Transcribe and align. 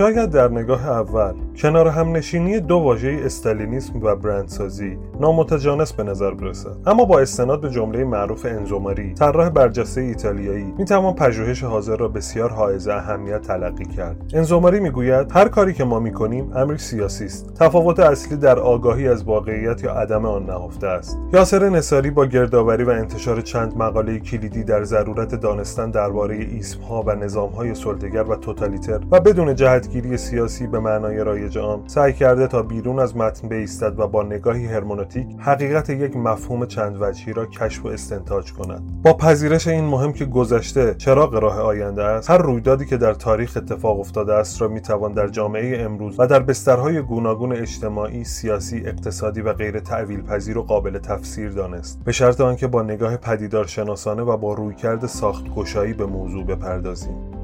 شاید 0.00 0.30
در 0.30 0.48
نگاه 0.48 0.88
اول. 0.88 1.34
کنار 1.60 1.88
هم 1.88 2.16
نشینی 2.16 2.60
دو 2.60 2.76
واژه 2.76 3.20
استالینیسم 3.24 4.02
و 4.02 4.14
برندسازی 4.14 4.98
نامتجانس 5.20 5.92
به 5.92 6.02
نظر 6.02 6.30
برسد. 6.30 6.76
اما 6.86 7.04
با 7.04 7.20
استناد 7.20 7.60
به 7.60 7.70
جمله 7.70 8.04
معروف 8.04 8.46
انزوماری 8.46 9.14
طراح 9.14 9.48
برجسته 9.48 10.00
ایتالیایی 10.00 10.74
می‌توان 10.78 11.14
پژوهش 11.14 11.64
حاضر 11.64 11.96
را 11.96 12.08
بسیار 12.08 12.50
حائز 12.50 12.88
اهمیت 12.88 13.42
تلقی 13.42 13.84
کرد. 13.84 14.30
انزوماری 14.34 14.80
می‌گوید 14.80 15.26
هر 15.32 15.48
کاری 15.48 15.72
که 15.72 15.84
ما 15.84 16.00
می‌کنیم 16.00 16.52
امری 16.56 16.78
سیاسی 16.78 17.24
است. 17.24 17.54
تفاوت 17.54 18.00
اصلی 18.00 18.36
در 18.36 18.58
آگاهی 18.58 19.08
از 19.08 19.24
واقعیت 19.24 19.84
یا 19.84 19.92
عدم 19.92 20.26
آن 20.26 20.46
نهفته 20.46 20.86
است. 20.86 21.18
یاسر 21.32 21.68
نصاری 21.68 22.10
با 22.10 22.26
گردآوری 22.26 22.84
و 22.84 22.90
انتشار 22.90 23.40
چند 23.40 23.76
مقاله 23.76 24.18
کلیدی 24.18 24.64
در 24.64 24.84
ضرورت 24.84 25.34
دانستن 25.34 25.90
درباره 25.90 26.34
ایسمها 26.34 27.02
و 27.02 27.14
نظامهای 27.14 27.74
سلطگر 27.74 28.22
و 28.22 28.36
توتالیتر 28.36 29.00
و 29.10 29.20
بدون 29.20 29.54
جهتگیری 29.54 30.16
سیاسی 30.16 30.66
به 30.66 30.80
معنای 30.80 31.18
رایج 31.18 31.49
آن 31.56 31.82
سعی 31.86 32.12
کرده 32.12 32.46
تا 32.46 32.62
بیرون 32.62 32.98
از 32.98 33.16
متن 33.16 33.48
بایستد 33.48 34.00
و 34.00 34.06
با 34.06 34.22
نگاهی 34.22 34.66
هرمونوتیک 34.66 35.26
حقیقت 35.38 35.90
یک 35.90 36.16
مفهوم 36.16 36.66
چند 36.66 36.96
وجهی 37.00 37.32
را 37.32 37.46
کشف 37.46 37.84
و 37.84 37.88
استنتاج 37.88 38.52
کند. 38.52 39.02
با 39.02 39.12
پذیرش 39.12 39.68
این 39.68 39.84
مهم 39.84 40.12
که 40.12 40.24
گذشته 40.24 40.94
چراغ 40.94 41.34
راه 41.34 41.60
آینده 41.60 42.04
است 42.04 42.30
هر 42.30 42.38
رویدادی 42.38 42.86
که 42.86 42.96
در 42.96 43.14
تاریخ 43.14 43.56
اتفاق 43.56 44.00
افتاده 44.00 44.34
است 44.34 44.60
را 44.60 44.68
می‌توان 44.68 45.12
در 45.12 45.28
جامعه 45.28 45.82
امروز 45.82 46.20
و 46.20 46.26
در 46.26 46.40
بسترهای 46.40 47.02
گوناگون 47.02 47.52
اجتماعی 47.52 48.24
سیاسی 48.24 48.82
اقتصادی 48.86 49.40
و 49.40 49.52
غیر 49.52 49.80
تعویل 49.80 50.22
پذیر 50.22 50.58
و 50.58 50.62
قابل 50.62 50.98
تفسیر 50.98 51.50
دانست. 51.50 52.00
به 52.04 52.12
شرط 52.12 52.40
آنکه 52.40 52.66
با 52.66 52.82
نگاه 52.82 53.16
پدیدار 53.16 53.66
شناسانه 53.66 54.22
و 54.22 54.36
با 54.36 54.54
رویکرد 54.54 55.06
ساخت 55.06 55.54
گشایی 55.54 55.92
به 55.92 56.06
موضوع 56.06 56.44
بپردازیم. 56.44 57.39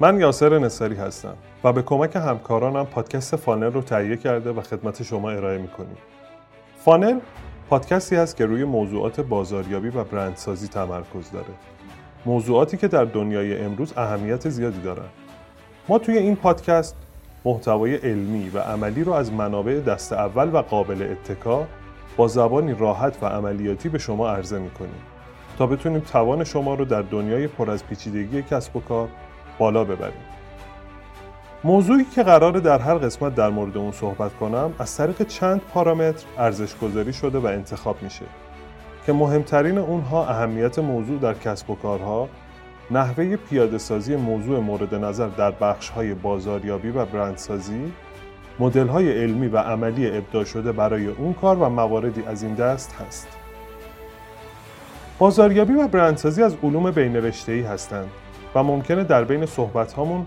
من 0.00 0.20
یاسر 0.20 0.58
نصاری 0.58 0.96
هستم 0.96 1.34
و 1.64 1.72
به 1.72 1.82
کمک 1.82 2.16
همکارانم 2.16 2.86
پادکست 2.86 3.36
فانل 3.36 3.72
رو 3.72 3.82
تهیه 3.82 4.16
کرده 4.16 4.52
و 4.52 4.60
خدمت 4.60 5.02
شما 5.02 5.30
ارائه 5.30 5.58
می‌کنیم. 5.58 5.96
فانل 6.84 7.18
پادکستی 7.70 8.16
است 8.16 8.36
که 8.36 8.46
روی 8.46 8.64
موضوعات 8.64 9.20
بازاریابی 9.20 9.88
و 9.88 10.04
برندسازی 10.04 10.68
تمرکز 10.68 11.30
داره. 11.32 11.46
موضوعاتی 12.26 12.76
که 12.76 12.88
در 12.88 13.04
دنیای 13.04 13.58
امروز 13.58 13.92
اهمیت 13.96 14.48
زیادی 14.48 14.80
دارند. 14.80 15.10
ما 15.88 15.98
توی 15.98 16.18
این 16.18 16.36
پادکست 16.36 16.96
محتوای 17.44 17.94
علمی 17.94 18.50
و 18.54 18.58
عملی 18.58 19.04
رو 19.04 19.12
از 19.12 19.32
منابع 19.32 19.80
دست 19.80 20.12
اول 20.12 20.54
و 20.54 20.62
قابل 20.62 21.02
اتکا 21.10 21.66
با 22.16 22.28
زبانی 22.28 22.74
راحت 22.74 23.22
و 23.22 23.26
عملیاتی 23.26 23.88
به 23.88 23.98
شما 23.98 24.30
عرضه 24.30 24.58
می‌کنیم 24.58 25.02
تا 25.58 25.66
بتونیم 25.66 26.00
توان 26.00 26.44
شما 26.44 26.74
رو 26.74 26.84
در 26.84 27.02
دنیای 27.02 27.46
پر 27.46 27.70
از 27.70 27.86
پیچیدگی 27.86 28.42
کسب 28.42 28.76
و 28.76 28.80
کار 28.80 29.08
بالا 29.58 29.84
ببریم. 29.84 30.22
موضوعی 31.64 32.04
که 32.04 32.22
قراره 32.22 32.60
در 32.60 32.78
هر 32.78 32.94
قسمت 32.94 33.34
در 33.34 33.48
مورد 33.48 33.76
اون 33.76 33.92
صحبت 33.92 34.34
کنم 34.34 34.72
از 34.78 34.96
طریق 34.96 35.22
چند 35.22 35.60
پارامتر 35.60 36.26
ارزش 36.38 36.76
گذاری 36.76 37.12
شده 37.12 37.38
و 37.38 37.46
انتخاب 37.46 38.02
میشه 38.02 38.24
که 39.06 39.12
مهمترین 39.12 39.78
اونها 39.78 40.28
اهمیت 40.28 40.78
موضوع 40.78 41.18
در 41.18 41.34
کسب 41.34 41.70
و 41.70 41.74
کارها 41.74 42.28
نحوه 42.90 43.36
پیاده 43.36 43.78
سازی 43.78 44.16
موضوع 44.16 44.60
مورد 44.60 44.94
نظر 44.94 45.28
در 45.28 45.50
بخش 45.50 45.88
های 45.88 46.14
بازاریابی 46.14 46.90
و 46.90 47.04
برندسازی 47.04 47.92
مدل 48.58 48.86
های 48.86 49.22
علمی 49.22 49.48
و 49.48 49.58
عملی 49.58 50.16
ابداع 50.16 50.44
شده 50.44 50.72
برای 50.72 51.06
اون 51.06 51.32
کار 51.32 51.56
و 51.56 51.68
مواردی 51.68 52.22
از 52.26 52.42
این 52.42 52.54
دست 52.54 52.94
هست. 52.94 53.28
بازاریابی 55.18 55.72
و 55.72 55.88
برندسازی 55.88 56.42
از 56.42 56.56
علوم 56.62 56.90
بین 56.90 57.16
هستند. 57.64 58.08
و 58.54 58.62
ممکنه 58.62 59.04
در 59.04 59.24
بین 59.24 59.46
صحبت 59.46 59.92
هامون 59.92 60.26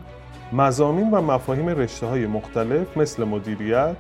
مزامین 0.54 1.12
و 1.12 1.22
مفاهیم 1.22 1.70
رشته 1.70 2.08
های 2.08 2.26
مختلف 2.26 2.98
مثل 2.98 3.24
مدیریت، 3.24 3.96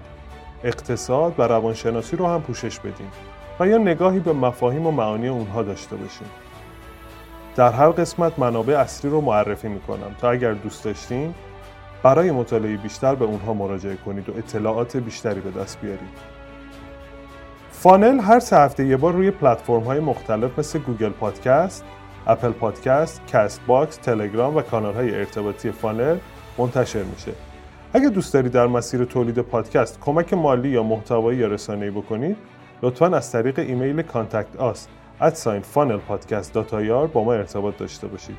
اقتصاد 0.63 1.35
و 1.37 1.43
روانشناسی 1.43 2.15
رو 2.15 2.27
هم 2.27 2.41
پوشش 2.41 2.79
بدیم 2.79 3.11
و 3.59 3.67
یا 3.67 3.77
نگاهی 3.77 4.19
به 4.19 4.33
مفاهیم 4.33 4.87
و 4.87 4.91
معانی 4.91 5.27
اونها 5.27 5.63
داشته 5.63 5.95
باشیم. 5.95 6.27
در 7.55 7.71
هر 7.71 7.89
قسمت 7.89 8.39
منابع 8.39 8.79
اصلی 8.79 9.11
رو 9.11 9.21
معرفی 9.21 9.67
می‌کنم 9.67 10.15
تا 10.21 10.29
اگر 10.29 10.53
دوست 10.53 10.83
داشتین 10.83 11.33
برای 12.03 12.31
مطالعه 12.31 12.77
بیشتر 12.77 13.15
به 13.15 13.25
اونها 13.25 13.53
مراجعه 13.53 13.95
کنید 13.95 14.29
و 14.29 14.37
اطلاعات 14.37 14.97
بیشتری 14.97 15.39
به 15.39 15.61
دست 15.61 15.81
بیارید. 15.81 16.31
فانل 17.71 18.19
هر 18.19 18.39
سه 18.39 18.57
هفته 18.57 18.85
یه 18.85 18.97
بار 18.97 19.13
روی 19.13 19.31
پلتفرم 19.31 19.83
های 19.83 19.99
مختلف 19.99 20.59
مثل 20.59 20.79
Google 20.79 21.09
Podcast، 21.09 21.83
Apple 22.27 22.51
Podcast، 22.51 23.21
Castbox، 23.27 23.95
تلگرام 23.95 24.55
و 24.55 24.61
کانال 24.61 24.93
های 24.93 25.15
ارتباطی 25.15 25.71
فانل 25.71 26.17
منتشر 26.57 27.03
میشه. 27.03 27.31
اگه 27.93 28.09
دوست 28.09 28.33
دارید 28.33 28.51
در 28.51 28.67
مسیر 28.67 29.05
تولید 29.05 29.39
پادکست 29.39 29.99
کمک 29.99 30.33
مالی 30.33 30.69
یا 30.69 30.83
محتوایی 30.83 31.39
یا 31.39 31.47
رسانه‌ای 31.47 31.91
بکنید، 31.91 32.37
لطفا 32.83 33.07
از 33.07 33.31
طریق 33.31 33.59
ایمیل 33.59 34.01
contact 34.01 34.55
us 34.57 34.87
at 35.21 35.34
sign 35.34 35.61
با 37.13 37.23
ما 37.23 37.33
ارتباط 37.33 37.77
داشته 37.77 38.07
باشید 38.07 38.37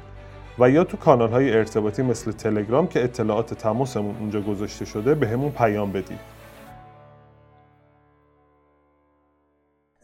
و 0.58 0.70
یا 0.70 0.84
تو 0.84 0.96
کانال 0.96 1.30
های 1.30 1.56
ارتباطی 1.56 2.02
مثل 2.02 2.32
تلگرام 2.32 2.86
که 2.86 3.04
اطلاعات 3.04 3.54
تماسمون 3.54 4.16
اونجا 4.20 4.40
گذاشته 4.40 4.84
شده 4.84 5.14
بهمون 5.14 5.50
پیام 5.50 5.92
بدید 5.92 6.18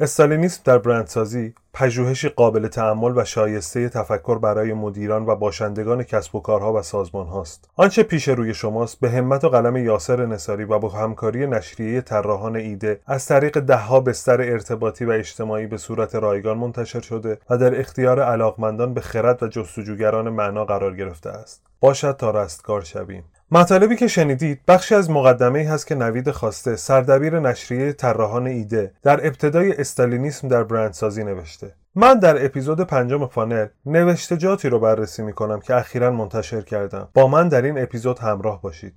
استالینیسم 0.00 0.60
در 0.64 0.78
برندسازی 0.78 1.54
پژوهشی 1.72 2.28
قابل 2.28 2.68
تعمل 2.68 3.12
و 3.16 3.24
شایسته 3.24 3.88
تفکر 3.88 4.38
برای 4.38 4.72
مدیران 4.72 5.26
و 5.26 5.36
باشندگان 5.36 6.02
کسب 6.02 6.34
و 6.34 6.40
کارها 6.40 6.72
و 6.72 6.82
سازمان 6.82 7.26
هاست. 7.26 7.70
آنچه 7.76 8.02
پیش 8.02 8.28
روی 8.28 8.54
شماست 8.54 9.00
به 9.00 9.10
همت 9.10 9.44
و 9.44 9.48
قلم 9.48 9.76
یاسر 9.76 10.26
نصاری 10.26 10.64
و 10.64 10.78
با 10.78 10.88
همکاری 10.88 11.46
نشریه 11.46 12.00
طراحان 12.00 12.56
ایده 12.56 13.00
از 13.06 13.26
طریق 13.26 13.60
دهها 13.60 14.00
بستر 14.00 14.40
ارتباطی 14.40 15.04
و 15.04 15.10
اجتماعی 15.10 15.66
به 15.66 15.76
صورت 15.76 16.14
رایگان 16.14 16.58
منتشر 16.58 17.00
شده 17.00 17.38
و 17.50 17.58
در 17.58 17.80
اختیار 17.80 18.22
علاقمندان 18.22 18.94
به 18.94 19.00
خرد 19.00 19.42
و 19.42 19.48
جستجوگران 19.48 20.28
معنا 20.28 20.64
قرار 20.64 20.96
گرفته 20.96 21.30
است. 21.30 21.62
باشد 21.80 22.16
تا 22.16 22.30
رستگار 22.30 22.82
شویم. 22.82 23.24
مطالبی 23.50 23.96
که 23.96 24.06
شنیدید 24.06 24.60
بخشی 24.68 24.94
از 24.94 25.10
مقدمه 25.10 25.58
ای 25.58 25.64
هست 25.64 25.86
که 25.86 25.94
نوید 25.94 26.30
خواسته 26.30 26.76
سردبیر 26.76 27.40
نشریه 27.40 27.92
طراحان 27.92 28.46
ایده 28.46 28.92
در 29.02 29.26
ابتدای 29.26 29.72
استالینیسم 29.72 30.48
در 30.48 30.64
برندسازی 30.64 31.24
نوشته. 31.24 31.74
من 31.94 32.18
در 32.18 32.44
اپیزود 32.44 32.80
پنجم 32.80 33.26
پانل 33.26 33.66
نوشتجاتی 33.86 34.68
رو 34.68 34.80
بررسی 34.80 35.22
می 35.22 35.32
کنم 35.32 35.60
که 35.60 35.74
اخیرا 35.74 36.10
منتشر 36.10 36.60
کردم. 36.60 37.08
با 37.14 37.26
من 37.26 37.48
در 37.48 37.62
این 37.62 37.82
اپیزود 37.82 38.18
همراه 38.18 38.62
باشید. 38.62 38.94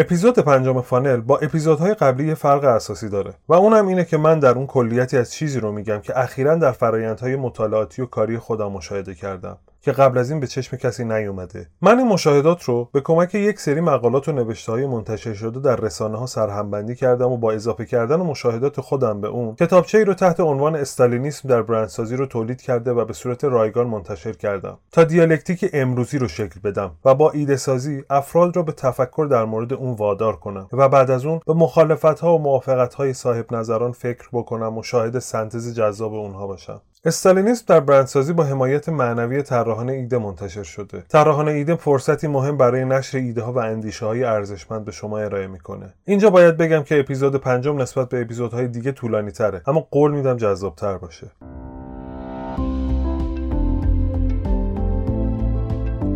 اپیزود 0.00 0.38
پنجم 0.38 0.80
فانل 0.80 1.20
با 1.20 1.38
اپیزودهای 1.38 1.94
قبلی 1.94 2.26
یه 2.26 2.34
فرق 2.34 2.64
اساسی 2.64 3.08
داره 3.08 3.34
و 3.48 3.54
اونم 3.54 3.86
اینه 3.86 4.04
که 4.04 4.16
من 4.16 4.38
در 4.38 4.50
اون 4.50 4.66
کلیتی 4.66 5.16
از 5.16 5.32
چیزی 5.32 5.60
رو 5.60 5.72
میگم 5.72 6.00
که 6.00 6.18
اخیرا 6.18 6.54
در 6.54 6.72
فرایندهای 6.72 7.36
مطالعاتی 7.36 8.02
و 8.02 8.06
کاری 8.06 8.38
خودم 8.38 8.72
مشاهده 8.72 9.14
کردم. 9.14 9.58
که 9.80 9.92
قبل 9.92 10.18
از 10.18 10.30
این 10.30 10.40
به 10.40 10.46
چشم 10.46 10.76
کسی 10.76 11.04
نیومده. 11.04 11.66
من 11.82 11.98
این 11.98 12.08
مشاهدات 12.08 12.62
رو 12.62 12.88
به 12.92 13.00
کمک 13.00 13.34
یک 13.34 13.60
سری 13.60 13.80
مقالات 13.80 14.28
و 14.28 14.32
نوشته 14.32 14.72
های 14.72 14.86
منتشر 14.86 15.34
شده 15.34 15.60
در 15.60 15.76
رسانه 15.76 16.18
ها 16.18 16.26
سرهمبندی 16.26 16.94
کردم 16.94 17.32
و 17.32 17.36
با 17.36 17.52
اضافه 17.52 17.84
کردن 17.84 18.20
و 18.20 18.24
مشاهدات 18.24 18.80
خودم 18.80 19.20
به 19.20 19.28
اون 19.28 19.54
کتابچه 19.54 19.98
ای 19.98 20.04
رو 20.04 20.14
تحت 20.14 20.40
عنوان 20.40 20.76
استالینیسم 20.76 21.48
در 21.48 21.62
برندسازی 21.62 22.16
رو 22.16 22.26
تولید 22.26 22.62
کرده 22.62 22.92
و 22.92 23.04
به 23.04 23.12
صورت 23.12 23.44
رایگان 23.44 23.86
منتشر 23.86 24.32
کردم 24.32 24.78
تا 24.92 25.04
دیالکتیک 25.04 25.70
امروزی 25.72 26.18
رو 26.18 26.28
شکل 26.28 26.60
بدم 26.64 26.90
و 27.04 27.14
با 27.14 27.30
ایده 27.30 27.56
سازی 27.56 28.04
افراد 28.10 28.56
را 28.56 28.62
به 28.62 28.72
تفکر 28.72 29.26
در 29.30 29.44
مورد 29.44 29.72
اون 29.72 29.94
وادار 29.94 30.36
کنم 30.36 30.68
و 30.72 30.88
بعد 30.88 31.10
از 31.10 31.26
اون 31.26 31.40
به 31.46 31.54
مخالفت 31.54 32.20
ها 32.20 32.34
و 32.34 32.38
موافقت 32.38 32.94
های 32.94 33.12
صاحب 33.12 33.54
نظران 33.54 33.92
فکر 33.92 34.28
بکنم 34.32 34.78
و 34.78 34.82
شاهد 34.82 35.18
سنتز 35.18 35.74
جذاب 35.74 36.14
اونها 36.14 36.46
باشم. 36.46 36.80
استالینیسم 37.04 37.64
در 37.66 37.80
برندسازی 37.80 38.32
با 38.32 38.44
حمایت 38.44 38.88
معنوی 38.88 39.42
طراحان 39.42 39.88
ایده 39.88 40.18
منتشر 40.18 40.62
شده. 40.62 41.04
طراحان 41.08 41.48
ایده 41.48 41.74
فرصتی 41.76 42.26
مهم 42.26 42.56
برای 42.56 42.84
نشر 42.84 43.18
ایده 43.18 43.42
ها 43.42 43.52
و 43.52 43.58
اندیشه 43.58 44.06
های 44.06 44.24
ارزشمند 44.24 44.84
به 44.84 44.92
شما 44.92 45.18
ارائه 45.18 45.46
می‌کنه. 45.46 45.94
اینجا 46.04 46.30
باید 46.30 46.56
بگم 46.56 46.82
که 46.82 47.00
اپیزود 47.00 47.36
پنجم 47.36 47.82
نسبت 47.82 48.08
به 48.08 48.20
اپیزودهای 48.20 48.68
دیگه 48.68 48.92
طولانی 48.92 49.30
تره 49.30 49.62
اما 49.66 49.88
قول 49.90 50.10
میدم 50.10 50.36
جذاب 50.36 50.74
تر 50.74 50.98
باشه. 50.98 51.26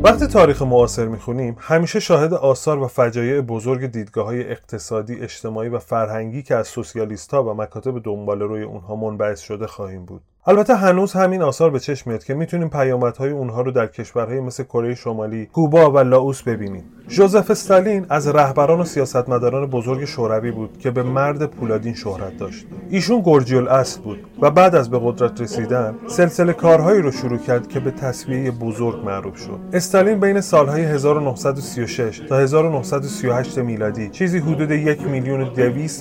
وقتی 0.04 0.26
تاریخ 0.26 0.62
معاصر 0.62 1.06
می‌خونیم 1.06 1.56
همیشه 1.58 2.00
شاهد 2.00 2.34
آثار 2.34 2.78
و 2.78 2.86
فجایع 2.86 3.40
بزرگ 3.40 3.86
دیدگاه 3.86 4.24
های 4.24 4.50
اقتصادی، 4.50 5.20
اجتماعی 5.20 5.68
و 5.68 5.78
فرهنگی 5.78 6.42
که 6.42 6.54
از 6.54 6.66
سوسیالیست 6.66 7.34
ها 7.34 7.44
و 7.44 7.54
مکاتب 7.54 8.02
دنبال 8.02 8.40
روی 8.40 8.62
اونها 8.62 8.96
منبعث 8.96 9.40
شده 9.40 9.66
خواهیم 9.66 10.04
بود. 10.04 10.22
البته 10.46 10.74
هنوز 10.74 11.12
همین 11.12 11.42
آثار 11.42 11.70
به 11.70 11.80
چشم 11.80 12.10
میاد 12.10 12.24
که 12.24 12.34
می‌تونیم 12.34 12.68
پیامدهای 12.68 13.30
اونها 13.30 13.60
رو 13.60 13.70
در 13.70 13.86
کشورهای 13.86 14.40
مثل 14.40 14.62
کره 14.62 14.94
شمالی، 14.94 15.46
کوبا 15.46 15.90
و 15.90 15.98
لاوس 15.98 16.42
ببینیم. 16.42 16.84
ژوزف 17.08 17.50
استالین 17.50 18.06
از 18.08 18.28
رهبران 18.28 18.80
و 18.80 18.84
سیاستمداران 18.84 19.66
بزرگ 19.66 20.04
شوروی 20.04 20.50
بود 20.50 20.78
که 20.78 20.90
به 20.90 21.02
مرد 21.02 21.46
پولادین 21.46 21.94
شهرت 21.94 22.38
داشت. 22.38 22.66
ایشون 22.90 23.22
گرجیل 23.24 23.68
اصل 23.68 24.00
بود 24.00 24.18
و 24.40 24.50
بعد 24.50 24.74
از 24.74 24.90
به 24.90 25.00
قدرت 25.02 25.40
رسیدن 25.40 25.94
سلسله 26.06 26.52
کارهایی 26.52 27.02
رو 27.02 27.10
شروع 27.10 27.38
کرد 27.38 27.68
که 27.68 27.80
به 27.80 27.90
تصویه 27.90 28.50
بزرگ 28.50 29.04
معروف 29.04 29.36
شد. 29.36 29.58
استالین 29.72 30.20
بین 30.20 30.40
سالهای 30.40 30.82
1936 30.82 32.18
تا 32.28 32.38
1938 32.38 33.58
میلادی 33.58 34.08
چیزی 34.08 34.38
حدود 34.38 34.70
یک 34.70 35.02
میلیون 35.02 35.40
و 35.40 35.46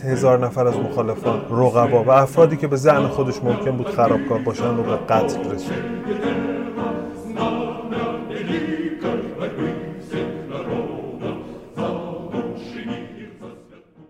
هزار 0.03 0.45
نفر 0.45 0.67
از 0.67 0.75
مخالفان، 0.75 1.41
رقبا 1.49 2.03
و 2.03 2.09
افرادی 2.09 2.57
که 2.57 2.67
به 2.67 2.75
زعم 2.75 3.07
خودش 3.07 3.43
ممکن 3.43 3.77
بود 3.77 3.87
خرابکار 3.87 4.30
باشن 4.39 4.77
رو 4.77 4.83
به 4.83 4.97
قتل 4.97 5.51
رسوند. 5.51 6.60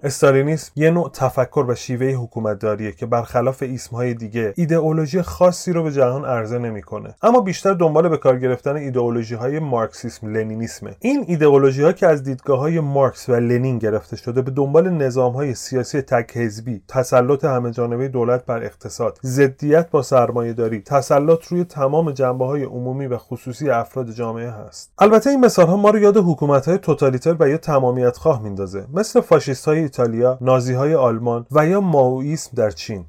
استالینیسم 0.03 0.71
یه 0.75 0.91
نوع 0.91 1.09
تفکر 1.13 1.65
و 1.67 1.75
شیوه 1.75 2.07
حکومتداریه 2.07 2.91
که 2.91 3.05
برخلاف 3.05 3.63
ایسمهای 3.63 4.13
دیگه 4.13 4.53
ایدئولوژی 4.55 5.21
خاصی 5.21 5.73
رو 5.73 5.83
به 5.83 5.91
جهان 5.91 6.25
عرضه 6.25 6.57
نمی‌کنه. 6.57 7.15
اما 7.21 7.41
بیشتر 7.41 7.73
دنبال 7.73 8.09
به 8.09 8.17
کار 8.17 8.39
گرفتن 8.39 8.75
ایدئولوژی 8.75 9.35
های 9.35 9.59
مارکسیسم 9.59 10.27
لنینیسمه. 10.27 10.95
این 10.99 11.25
ایدئولوژی 11.27 11.83
ها 11.83 11.91
که 11.91 12.07
از 12.07 12.23
دیدگاه 12.23 12.59
های 12.59 12.79
مارکس 12.79 13.29
و 13.29 13.35
لنین 13.35 13.77
گرفته 13.77 14.15
شده 14.15 14.41
به 14.41 14.51
دنبال 14.51 14.89
نظام 14.89 15.33
های 15.33 15.53
سیاسی 15.53 16.01
تک 16.01 16.37
حزبی 16.37 16.81
تسلط 16.87 17.45
همه 17.45 17.71
جانبه 17.71 18.07
دولت 18.07 18.45
بر 18.45 18.63
اقتصاد 18.63 19.19
ضدیت 19.23 19.89
با 19.89 20.01
سرمایه 20.01 20.53
داری 20.53 20.81
تسلط 20.81 21.45
روی 21.47 21.63
تمام 21.63 22.11
جنبه 22.11 22.45
های 22.45 22.63
عمومی 22.63 23.07
و 23.07 23.17
خصوصی 23.17 23.69
افراد 23.69 24.11
جامعه 24.11 24.49
هست. 24.49 24.91
البته 24.99 25.29
این 25.29 25.39
مثال 25.39 25.67
ها 25.67 25.77
ما 25.77 25.89
رو 25.89 25.99
یاد 25.99 26.17
حکومت 26.17 26.67
های 26.67 26.77
توتالیتر 26.77 27.35
و 27.39 27.49
یا 27.49 27.57
تمامیت 27.57 28.17
خواه 28.17 28.41
میندازه 28.41 28.85
مثل 28.93 29.21
فاشیست 29.21 29.65
های 29.65 29.90
ایتالیا، 29.91 30.37
نازی 30.41 30.73
های 30.73 30.95
آلمان 30.95 31.45
و 31.51 31.67
یا 31.67 31.81
ماویسم 31.81 32.51
در 32.55 32.71
چین. 32.71 33.05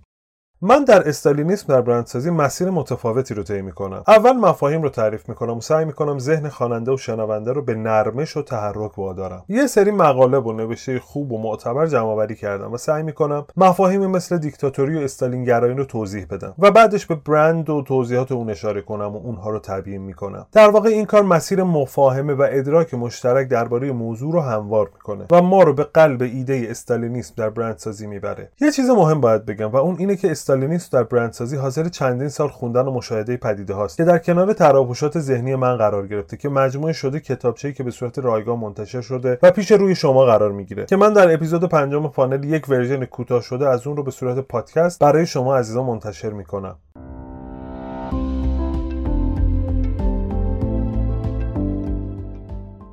من 0.64 0.84
در 0.84 1.08
استالینیسم 1.08 1.74
در 1.74 1.80
برندسازی 1.80 2.30
مسیر 2.30 2.70
متفاوتی 2.70 3.34
رو 3.34 3.42
طی 3.42 3.62
می‌کنم. 3.62 4.04
اول 4.08 4.32
مفاهیم 4.32 4.82
رو 4.82 4.88
تعریف 4.88 5.28
می‌کنم 5.28 5.56
و 5.56 5.60
سعی 5.60 5.84
می‌کنم 5.84 6.18
ذهن 6.18 6.48
خواننده 6.48 6.92
و 6.92 6.96
شنونده 6.96 7.52
رو 7.52 7.62
به 7.62 7.74
نرمش 7.74 8.36
و 8.36 8.42
تحرک 8.42 8.98
وادارم. 8.98 9.44
یه 9.48 9.66
سری 9.66 9.90
مقاله 9.90 10.38
و 10.38 10.52
نوشته 10.52 10.98
خوب 10.98 11.32
و 11.32 11.42
معتبر 11.42 11.86
جمع 11.86 12.26
کردم 12.26 12.72
و 12.72 12.76
سعی 12.76 13.02
می‌کنم 13.02 13.46
مفاهیم 13.56 14.06
مثل 14.06 14.38
دیکتاتوری 14.38 14.98
و 14.98 15.00
استالینگرایی 15.00 15.74
رو 15.74 15.84
توضیح 15.84 16.26
بدم 16.30 16.54
و 16.58 16.70
بعدش 16.70 17.06
به 17.06 17.14
برند 17.14 17.70
و 17.70 17.82
توضیحات 17.82 18.32
اون 18.32 18.50
اشاره 18.50 18.82
کنم 18.82 19.16
و 19.16 19.16
اونها 19.16 19.50
رو 19.50 19.58
تبیین 19.58 20.02
می‌کنم. 20.02 20.46
در 20.52 20.70
واقع 20.70 20.88
این 20.88 21.04
کار 21.04 21.22
مسیر 21.22 21.62
مفاهمه 21.62 22.34
و 22.34 22.46
ادراک 22.50 22.94
مشترک 22.94 23.48
درباره 23.48 23.92
موضوع 23.92 24.32
رو 24.32 24.40
هموار 24.40 24.90
می‌کنه 24.94 25.26
و 25.30 25.42
ما 25.42 25.62
رو 25.62 25.72
به 25.72 25.84
قلب 25.84 26.22
ایده 26.22 26.66
استالینیسم 26.70 27.34
در 27.36 27.50
برندسازی 27.50 28.06
می‌بره. 28.06 28.50
یه 28.60 28.70
چیز 28.70 28.90
مهم 28.90 29.20
باید 29.20 29.46
بگم 29.46 29.70
و 29.70 29.76
اون 29.76 29.96
اینه 29.98 30.16
که 30.16 30.30
استالینیسم 30.52 30.88
در 30.92 31.02
برندسازی 31.02 31.56
حاضر 31.56 31.88
چندین 31.88 32.28
سال 32.28 32.48
خوندن 32.48 32.80
و 32.80 32.90
مشاهده 32.90 33.36
پدیده 33.36 33.74
هاست 33.74 33.96
که 33.96 34.04
در 34.04 34.18
کنار 34.18 34.52
تراوشات 34.52 35.18
ذهنی 35.18 35.54
من 35.54 35.76
قرار 35.76 36.06
گرفته 36.06 36.36
که 36.36 36.48
مجموعه 36.48 36.92
شده 36.92 37.20
کتابچه‌ای 37.20 37.74
که 37.74 37.82
به 37.82 37.90
صورت 37.90 38.18
رایگان 38.18 38.58
منتشر 38.58 39.00
شده 39.00 39.38
و 39.42 39.50
پیش 39.50 39.72
روی 39.72 39.94
شما 39.94 40.24
قرار 40.24 40.52
می‌گیره 40.52 40.84
که 40.86 40.96
من 40.96 41.12
در 41.12 41.34
اپیزود 41.34 41.64
پنجم 41.64 42.08
پانل 42.08 42.44
یک 42.44 42.68
ورژن 42.68 43.04
کوتاه 43.04 43.42
شده 43.42 43.68
از 43.68 43.86
اون 43.86 43.96
رو 43.96 44.02
به 44.02 44.10
صورت 44.10 44.38
پادکست 44.38 44.98
برای 44.98 45.26
شما 45.26 45.56
عزیزان 45.56 45.84
منتشر 45.84 46.30
می‌کنم. 46.30 46.76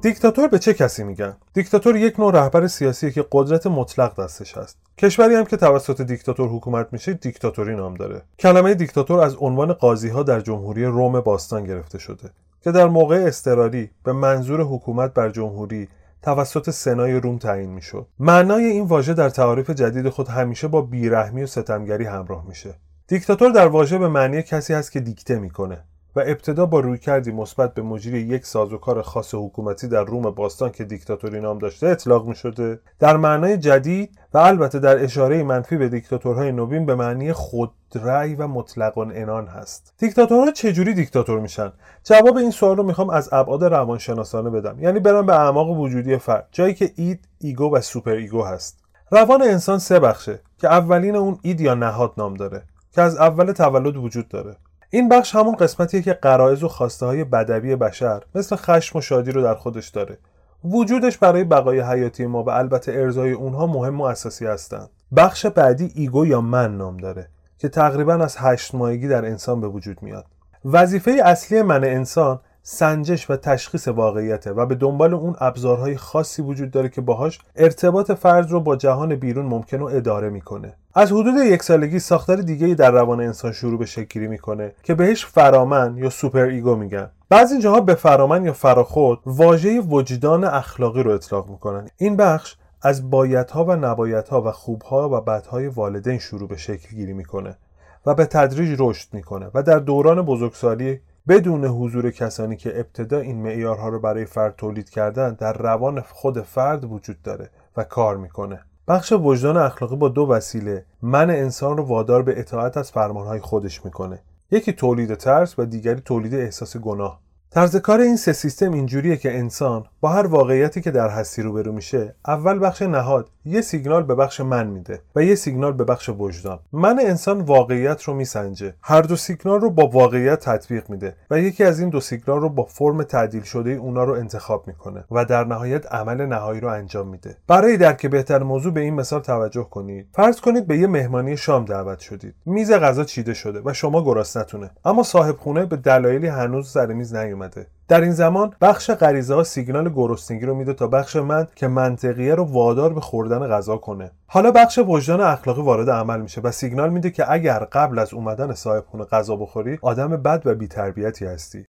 دیکتاتور 0.01 0.47
به 0.47 0.59
چه 0.59 0.73
کسی 0.73 1.03
میگن؟ 1.03 1.37
دیکتاتور 1.53 1.95
یک 1.95 2.19
نوع 2.19 2.33
رهبر 2.33 2.67
سیاسی 2.67 3.11
که 3.11 3.25
قدرت 3.31 3.67
مطلق 3.67 4.23
دستش 4.23 4.57
هست. 4.57 4.77
کشوری 4.97 5.35
هم 5.35 5.45
که 5.45 5.57
توسط 5.57 6.01
دیکتاتور 6.01 6.49
حکومت 6.49 6.87
میشه 6.91 7.13
دیکتاتوری 7.13 7.75
نام 7.75 7.93
داره. 7.93 8.21
کلمه 8.39 8.73
دیکتاتور 8.73 9.19
از 9.19 9.35
عنوان 9.35 9.73
قاضی 9.73 10.09
ها 10.09 10.23
در 10.23 10.41
جمهوری 10.41 10.85
روم 10.85 11.21
باستان 11.21 11.63
گرفته 11.63 11.99
شده 11.99 12.29
که 12.61 12.71
در 12.71 12.87
موقع 12.87 13.15
استراری 13.15 13.89
به 14.03 14.13
منظور 14.13 14.61
حکومت 14.61 15.13
بر 15.13 15.29
جمهوری 15.29 15.87
توسط 16.21 16.69
سنای 16.69 17.13
روم 17.13 17.37
تعیین 17.37 17.69
می‌شد. 17.69 18.07
معنای 18.19 18.65
این 18.65 18.85
واژه 18.85 19.13
در 19.13 19.29
تعاریف 19.29 19.69
جدید 19.69 20.09
خود 20.09 20.27
همیشه 20.27 20.67
با 20.67 20.81
بیرحمی 20.81 21.43
و 21.43 21.47
ستمگری 21.47 22.05
همراه 22.05 22.45
میشه. 22.47 22.75
دیکتاتور 23.07 23.51
در 23.51 23.67
واژه 23.67 23.97
به 23.97 24.07
معنی 24.07 24.43
کسی 24.43 24.73
هست 24.73 24.91
که 24.91 24.99
دیکته 24.99 25.39
می‌کنه 25.39 25.83
ابتدا 26.21 26.65
با 26.65 26.79
رویکردی 26.79 27.31
مثبت 27.31 27.73
به 27.73 27.81
مجری 27.81 28.19
یک 28.19 28.45
سازوکار 28.45 29.01
خاص 29.01 29.35
حکومتی 29.35 29.87
در 29.87 30.03
روم 30.03 30.21
باستان 30.21 30.69
که 30.71 30.83
دیکتاتوری 30.83 31.39
نام 31.39 31.57
داشته 31.57 31.87
اطلاق 31.87 32.27
می 32.27 32.35
شده 32.35 32.79
در 32.99 33.17
معنای 33.17 33.57
جدید 33.57 34.19
و 34.33 34.37
البته 34.37 34.79
در 34.79 35.03
اشاره 35.03 35.43
منفی 35.43 35.77
به 35.77 35.89
دیکتاتورهای 35.89 36.51
نوین 36.51 36.85
به 36.85 36.95
معنی 36.95 37.33
خودرأی 37.33 38.35
و 38.35 38.47
مطلق 38.47 38.97
انان 38.97 39.47
هست. 39.47 39.93
دیکتاتورها 39.97 40.51
چجوری 40.51 40.93
دیکتاتور 40.93 41.39
میشن؟ 41.39 41.71
جواب 42.03 42.37
این 42.37 42.51
سوال 42.51 42.77
رو 42.77 42.83
می‌خوام 42.83 43.09
از 43.09 43.29
ابعاد 43.31 43.63
روانشناسانه 43.63 44.49
بدم. 44.49 44.79
یعنی 44.79 44.99
برم 44.99 45.25
به 45.25 45.39
اعماق 45.39 45.69
وجودی 45.69 46.17
فرد. 46.17 46.47
جایی 46.51 46.73
که 46.73 46.91
id 46.95 47.27
ego 47.39 47.75
و 47.75 47.81
super 47.81 48.11
ego 48.11 48.43
هست. 48.43 48.79
روان 49.11 49.41
انسان 49.41 49.79
سه 49.79 49.99
بخشه 49.99 50.39
که 50.57 50.67
اولین 50.67 51.15
اون 51.15 51.39
id 51.41 51.61
یا 51.61 51.73
نهاد 51.73 52.13
نام 52.17 52.33
داره 52.33 52.63
که 52.91 53.01
از 53.01 53.17
اول 53.17 53.51
تولد 53.51 53.97
وجود 53.97 54.27
داره. 54.27 54.55
این 54.89 55.09
بخش 55.09 55.35
همون 55.35 55.55
قسمتیه 55.55 56.01
که 56.01 56.13
غرایز 56.13 56.63
و 56.63 56.67
خواسته 56.67 57.05
های 57.05 57.23
بدوی 57.23 57.75
بشر 57.75 58.23
مثل 58.35 58.55
خشم 58.55 58.97
و 58.97 59.01
شادی 59.01 59.31
رو 59.31 59.41
در 59.41 59.55
خودش 59.55 59.89
داره. 59.89 60.17
وجودش 60.63 61.17
برای 61.17 61.43
بقای 61.43 61.79
حیاتی 61.79 62.25
ما 62.25 62.43
و 62.43 62.49
البته 62.49 62.91
ارضای 62.91 63.31
اونها 63.31 63.67
مهم 63.67 64.01
و 64.01 64.03
اساسی 64.03 64.45
هستند. 64.45 64.89
بخش 65.15 65.45
بعدی 65.45 65.91
ego 65.95 66.25
یا 66.25 66.41
من 66.41 66.77
نام 66.77 66.97
داره 66.97 67.27
که 67.57 67.69
تقریبا 67.69 68.13
از 68.13 68.35
هشت 68.39 68.75
ماهگی 68.75 69.07
در 69.07 69.25
انسان 69.25 69.61
به 69.61 69.67
وجود 69.67 70.03
میاد. 70.03 70.25
وظیفه 70.65 71.11
اصلی 71.25 71.61
من 71.61 71.83
انسان 71.83 72.39
سنجش 72.71 73.29
و 73.29 73.35
تشخیص 73.35 73.87
واقعیته 73.87 74.51
و 74.51 74.65
به 74.65 74.75
دنبال 74.75 75.13
اون 75.13 75.35
ابزارهای 75.39 75.97
خاصی 75.97 76.41
وجود 76.41 76.71
داره 76.71 76.89
که 76.89 77.01
باهاش 77.01 77.39
ارتباط 77.55 78.11
فرد 78.11 78.51
رو 78.51 78.59
با 78.59 78.75
جهان 78.75 79.15
بیرون 79.15 79.45
ممکن 79.45 79.79
و 79.79 79.85
اداره 79.85 80.29
می‌کنه. 80.29 80.73
از 80.93 81.11
حدود 81.11 81.35
یک 81.45 81.63
سالگی 81.63 81.99
ساختار 81.99 82.37
دیگه 82.37 82.75
در 82.75 82.91
روان 82.91 83.21
انسان 83.21 83.51
شروع 83.51 83.79
به 83.79 83.85
شکل‌گیری 83.85 84.27
می‌کنه 84.27 84.71
که 84.83 84.95
بهش 84.95 85.25
فرامن 85.25 85.97
یا 85.97 86.09
super 86.09 86.45
ego 86.45 86.75
میگن. 86.75 87.09
بعضی 87.29 87.59
جاها 87.59 87.81
به 87.81 87.95
فرامن 87.95 88.45
یا 88.45 88.53
فراخود 88.53 89.19
واژه 89.25 89.79
وجدان 89.79 90.43
اخلاقی 90.43 91.03
رو 91.03 91.11
اطلاق 91.11 91.49
می‌کنن. 91.49 91.87
این 91.97 92.15
بخش 92.15 92.55
از 92.81 93.09
بایدها 93.09 93.65
و 93.65 93.71
نبایدها 93.71 94.41
و 94.41 94.51
خوبها 94.51 95.09
و 95.09 95.21
بدهای 95.21 95.67
والدین 95.67 96.19
شروع 96.19 96.47
به 96.47 96.57
شکل 96.57 96.95
گیری 96.95 97.13
می‌کنه 97.13 97.57
و 98.05 98.15
به 98.15 98.25
تدریج 98.25 98.75
رشد 98.79 99.07
می‌کنه 99.13 99.51
و 99.53 99.63
در 99.63 99.79
دوران 99.79 100.21
بزرگسالی 100.21 100.99
بدون 101.29 101.65
حضور 101.65 102.11
کسانی 102.11 102.55
که 102.55 102.79
ابتدا 102.79 103.19
این 103.19 103.41
معیارها 103.41 103.89
رو 103.89 103.99
برای 103.99 104.25
فرد 104.25 104.55
تولید 104.55 104.89
کردن 104.89 105.33
در 105.33 105.53
روان 105.53 106.01
خود 106.01 106.41
فرد 106.41 106.85
وجود 106.91 107.21
داره 107.21 107.49
و 107.77 107.83
کار 107.83 108.17
می‌کنه. 108.17 108.59
بخش 108.87 109.11
وجدان 109.11 109.57
اخلاقی 109.57 109.95
با 109.95 110.09
دو 110.09 110.21
وسیله 110.21 110.85
من 111.01 111.29
انسان 111.29 111.77
رو 111.77 111.83
وادار 111.83 112.23
به 112.23 112.39
اطاعت 112.39 112.77
از 112.77 112.91
فرمانهای 112.91 113.39
خودش 113.39 113.85
می‌کنه. 113.85 114.19
یکی 114.51 114.73
تولید 114.73 115.13
ترس 115.13 115.59
و 115.59 115.65
دیگری 115.65 116.01
تولید 116.01 116.35
احساس 116.35 116.77
گناه. 116.77 117.19
طرز 117.51 117.75
کار 117.75 117.99
این 117.99 118.17
سه 118.17 118.33
سیستم 118.33 118.73
اینجوریه 118.73 119.17
که 119.17 119.37
انسان 119.37 119.85
با 120.01 120.09
هر 120.09 120.27
واقعیتی 120.27 120.81
که 120.81 120.91
در 120.91 121.09
هستی 121.09 121.41
روبرو 121.41 121.71
میشه 121.71 122.15
اول 122.27 122.59
بخش 122.63 122.81
نهاد 122.81 123.29
یه 123.45 123.61
سیگنال 123.61 124.03
به 124.03 124.15
بخش 124.15 124.41
من 124.41 124.67
میده 124.67 125.01
و 125.15 125.23
یه 125.23 125.35
سیگنال 125.35 125.73
به 125.73 125.83
بخش 125.83 126.09
وجدان. 126.09 126.59
من 126.71 126.99
انسان 126.99 127.41
واقعیت 127.41 128.03
رو 128.03 128.13
میسنجه. 128.13 128.73
هر 128.81 129.01
دو 129.01 129.15
سیگنال 129.15 129.61
رو 129.61 129.69
با 129.69 129.87
واقعیت 129.87 130.39
تطبیق 130.39 130.89
میده 130.89 131.15
و 131.31 131.39
یکی 131.39 131.63
از 131.63 131.79
این 131.79 131.89
دو 131.89 131.99
سیگنال 131.99 132.41
رو 132.41 132.49
با 132.49 132.63
فرم 132.63 133.03
تعدیل 133.03 133.43
شده 133.43 133.69
اونا 133.69 134.03
رو 134.03 134.13
انتخاب 134.13 134.67
می‌کنه 134.67 135.03
و 135.11 135.25
در 135.25 135.43
نهایت 135.43 135.93
عمل 135.93 136.25
نهایی 136.25 136.59
رو 136.59 136.67
انجام 136.67 137.07
میده. 137.07 137.37
برای 137.47 137.77
درک 137.77 138.05
بهتر 138.05 138.43
موضوع 138.43 138.73
به 138.73 138.81
این 138.81 138.93
مثال 138.93 139.21
توجه 139.21 139.63
کنید. 139.63 140.07
فرض 140.13 140.41
کنید 140.41 140.67
به 140.67 140.77
یه 140.77 140.87
مهمانی 140.87 141.37
شام 141.37 141.65
دعوت 141.65 141.99
شدید. 141.99 142.35
میز 142.45 142.71
غذا 142.71 143.03
چیده 143.03 143.33
شده 143.33 143.61
و 143.65 143.73
شما 143.73 144.03
گرسنتونه. 144.03 144.71
اما 144.85 145.03
صاحب 145.03 145.37
خونه 145.37 145.65
به 145.65 145.75
دلایلی 145.75 146.27
هنوز 146.27 146.71
سر 146.71 146.85
میز 146.85 147.15
نیومده. 147.15 147.38
در 147.87 148.01
این 148.01 148.11
زمان 148.11 148.53
بخش 148.61 148.91
غریزه 148.91 149.35
ها 149.35 149.43
سیگنال 149.43 149.89
گرسنگی 149.89 150.45
رو 150.45 150.55
میده 150.55 150.73
تا 150.73 150.87
بخش 150.87 151.15
من 151.15 151.47
که 151.55 151.67
منطقیه 151.67 152.35
رو 152.35 152.43
وادار 152.43 152.93
به 152.93 153.01
خوردن 153.01 153.47
غذا 153.47 153.77
کنه. 153.77 154.11
حالا 154.27 154.51
بخش 154.51 154.79
وجدان 154.87 155.21
اخلاقی 155.21 155.61
وارد 155.61 155.89
عمل 155.89 156.21
میشه 156.21 156.41
و 156.41 156.51
سیگنال 156.51 156.89
میده 156.89 157.09
که 157.09 157.31
اگر 157.31 157.59
قبل 157.59 157.99
از 157.99 158.13
اومدن 158.13 158.53
صاحب 158.53 158.85
خونه 158.85 159.03
غذا 159.03 159.35
بخوری 159.35 159.79
آدم 159.81 160.07
بد 160.07 160.41
و 160.45 160.55
بیتربیتی 160.55 161.25
هستی. 161.25 161.65